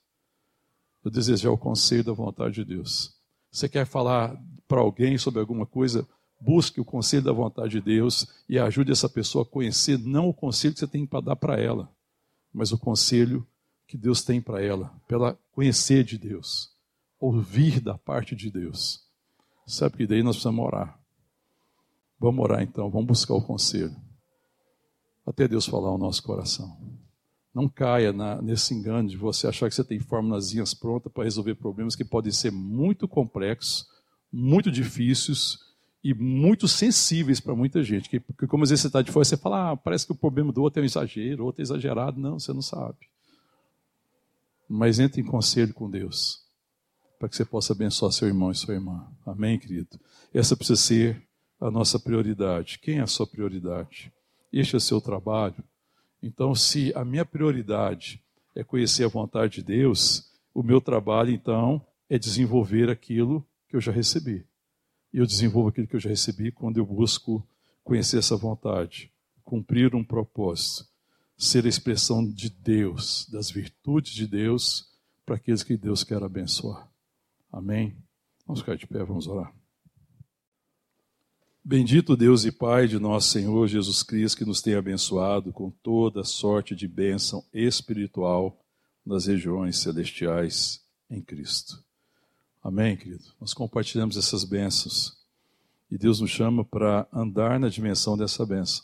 [1.04, 3.16] Eu desejar o conselho da vontade de Deus.
[3.50, 4.36] Você quer falar
[4.66, 6.06] para alguém sobre alguma coisa?
[6.40, 10.34] busque o conselho da vontade de Deus e ajude essa pessoa a conhecer não o
[10.34, 11.90] conselho que você tem para dar para ela,
[12.52, 13.46] mas o conselho
[13.86, 16.72] que Deus tem para ela, para ela conhecer de Deus,
[17.18, 19.02] ouvir da parte de Deus.
[19.66, 20.98] Sabe que daí nós precisamos orar.
[22.18, 23.94] Vamos orar então, vamos buscar o conselho.
[25.28, 26.74] Até Deus falar o nosso coração.
[27.54, 31.54] Não caia na, nesse engano de você achar que você tem fórmulas prontas para resolver
[31.56, 33.86] problemas que podem ser muito complexos,
[34.32, 35.58] muito difíceis
[36.02, 38.08] e muito sensíveis para muita gente.
[38.08, 40.50] Que, como às vezes você está de fora, você fala, ah, parece que o problema
[40.50, 42.18] do outro é um exagero, o outro é exagerado.
[42.18, 42.98] Não, você não sabe.
[44.66, 46.40] Mas entre em conselho com Deus,
[47.18, 49.06] para que você possa abençoar seu irmão e sua irmã.
[49.26, 50.00] Amém, querido?
[50.32, 51.22] Essa precisa ser
[51.60, 52.78] a nossa prioridade.
[52.78, 54.10] Quem é a sua prioridade?
[54.52, 55.62] Este é o seu trabalho.
[56.22, 58.22] Então, se a minha prioridade
[58.54, 63.80] é conhecer a vontade de Deus, o meu trabalho, então, é desenvolver aquilo que eu
[63.80, 64.44] já recebi.
[65.12, 67.46] E eu desenvolvo aquilo que eu já recebi quando eu busco
[67.84, 69.10] conhecer essa vontade,
[69.44, 70.86] cumprir um propósito,
[71.36, 74.88] ser a expressão de Deus, das virtudes de Deus
[75.24, 76.90] para aqueles que Deus quer abençoar.
[77.52, 77.96] Amém?
[78.46, 79.57] Vamos ficar de pé, vamos orar.
[81.70, 86.24] Bendito Deus e Pai de nosso Senhor Jesus Cristo, que nos tem abençoado com toda
[86.24, 88.58] sorte de bênção espiritual
[89.04, 91.84] nas regiões celestiais em Cristo.
[92.64, 93.24] Amém, querido?
[93.38, 95.18] Nós compartilhamos essas bênçãos
[95.90, 98.82] e Deus nos chama para andar na dimensão dessa bênção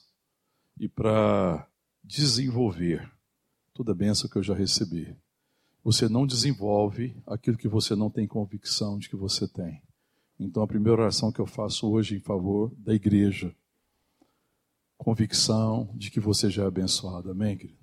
[0.79, 1.67] e para
[2.03, 3.11] desenvolver
[3.73, 5.17] toda a bênção que eu já recebi.
[5.83, 9.81] Você não desenvolve aquilo que você não tem convicção de que você tem.
[10.39, 13.55] Então, a primeira oração que eu faço hoje em favor da igreja,
[14.97, 17.31] convicção de que você já é abençoado.
[17.31, 17.79] Amém, querido?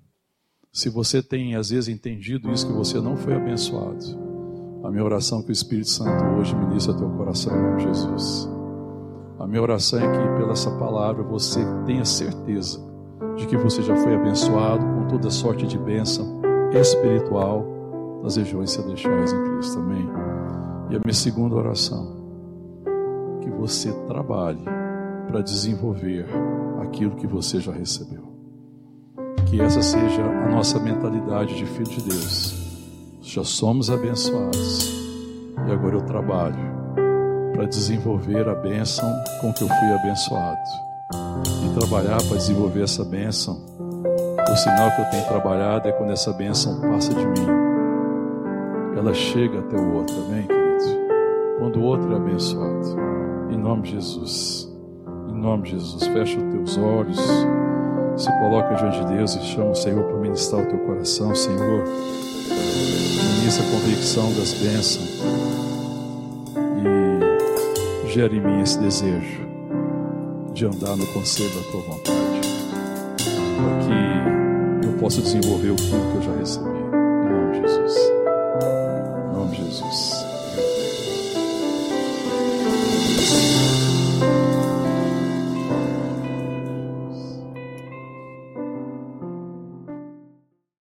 [0.72, 4.04] Se você tem, às vezes, entendido isso, que você não foi abençoado,
[4.82, 7.82] a minha oração é que o Espírito Santo hoje ministra teu coração em nome de
[7.84, 8.48] Jesus.
[9.38, 12.80] A minha oração é que, pela essa palavra, você tenha certeza
[13.36, 16.40] de que você já foi abençoado com toda sorte de bênção
[16.72, 17.64] espiritual
[18.22, 19.78] nas regiões celestiais em Cristo.
[19.78, 20.08] Amém.
[20.90, 22.21] E a minha segunda oração
[23.42, 24.64] que você trabalhe
[25.26, 26.26] para desenvolver
[26.80, 28.32] aquilo que você já recebeu.
[29.46, 32.62] Que essa seja a nossa mentalidade de filho de Deus.
[33.20, 34.90] Já somos abençoados
[35.66, 36.72] e agora eu trabalho
[37.52, 39.08] para desenvolver a bênção
[39.40, 40.60] com que eu fui abençoado
[41.64, 43.60] e trabalhar para desenvolver essa bênção.
[44.50, 47.46] O sinal que eu tenho trabalhado é quando essa bênção passa de mim,
[48.96, 50.72] ela chega até o outro, amém, querido?
[51.58, 53.21] Quando o outro é abençoado.
[53.52, 54.68] Em nome de Jesus.
[55.28, 56.06] Em nome de Jesus.
[56.06, 57.18] Fecha os teus olhos.
[58.16, 61.84] Se coloca diante de Deus e chama o Senhor para ministrar o teu coração, Senhor.
[63.40, 65.20] Ministra a convicção das bênçãos.
[68.04, 69.42] E gere em mim esse desejo
[70.54, 72.40] de andar no conselho da tua vontade.
[73.56, 76.81] Para que eu possa desenvolver o que eu já recebi.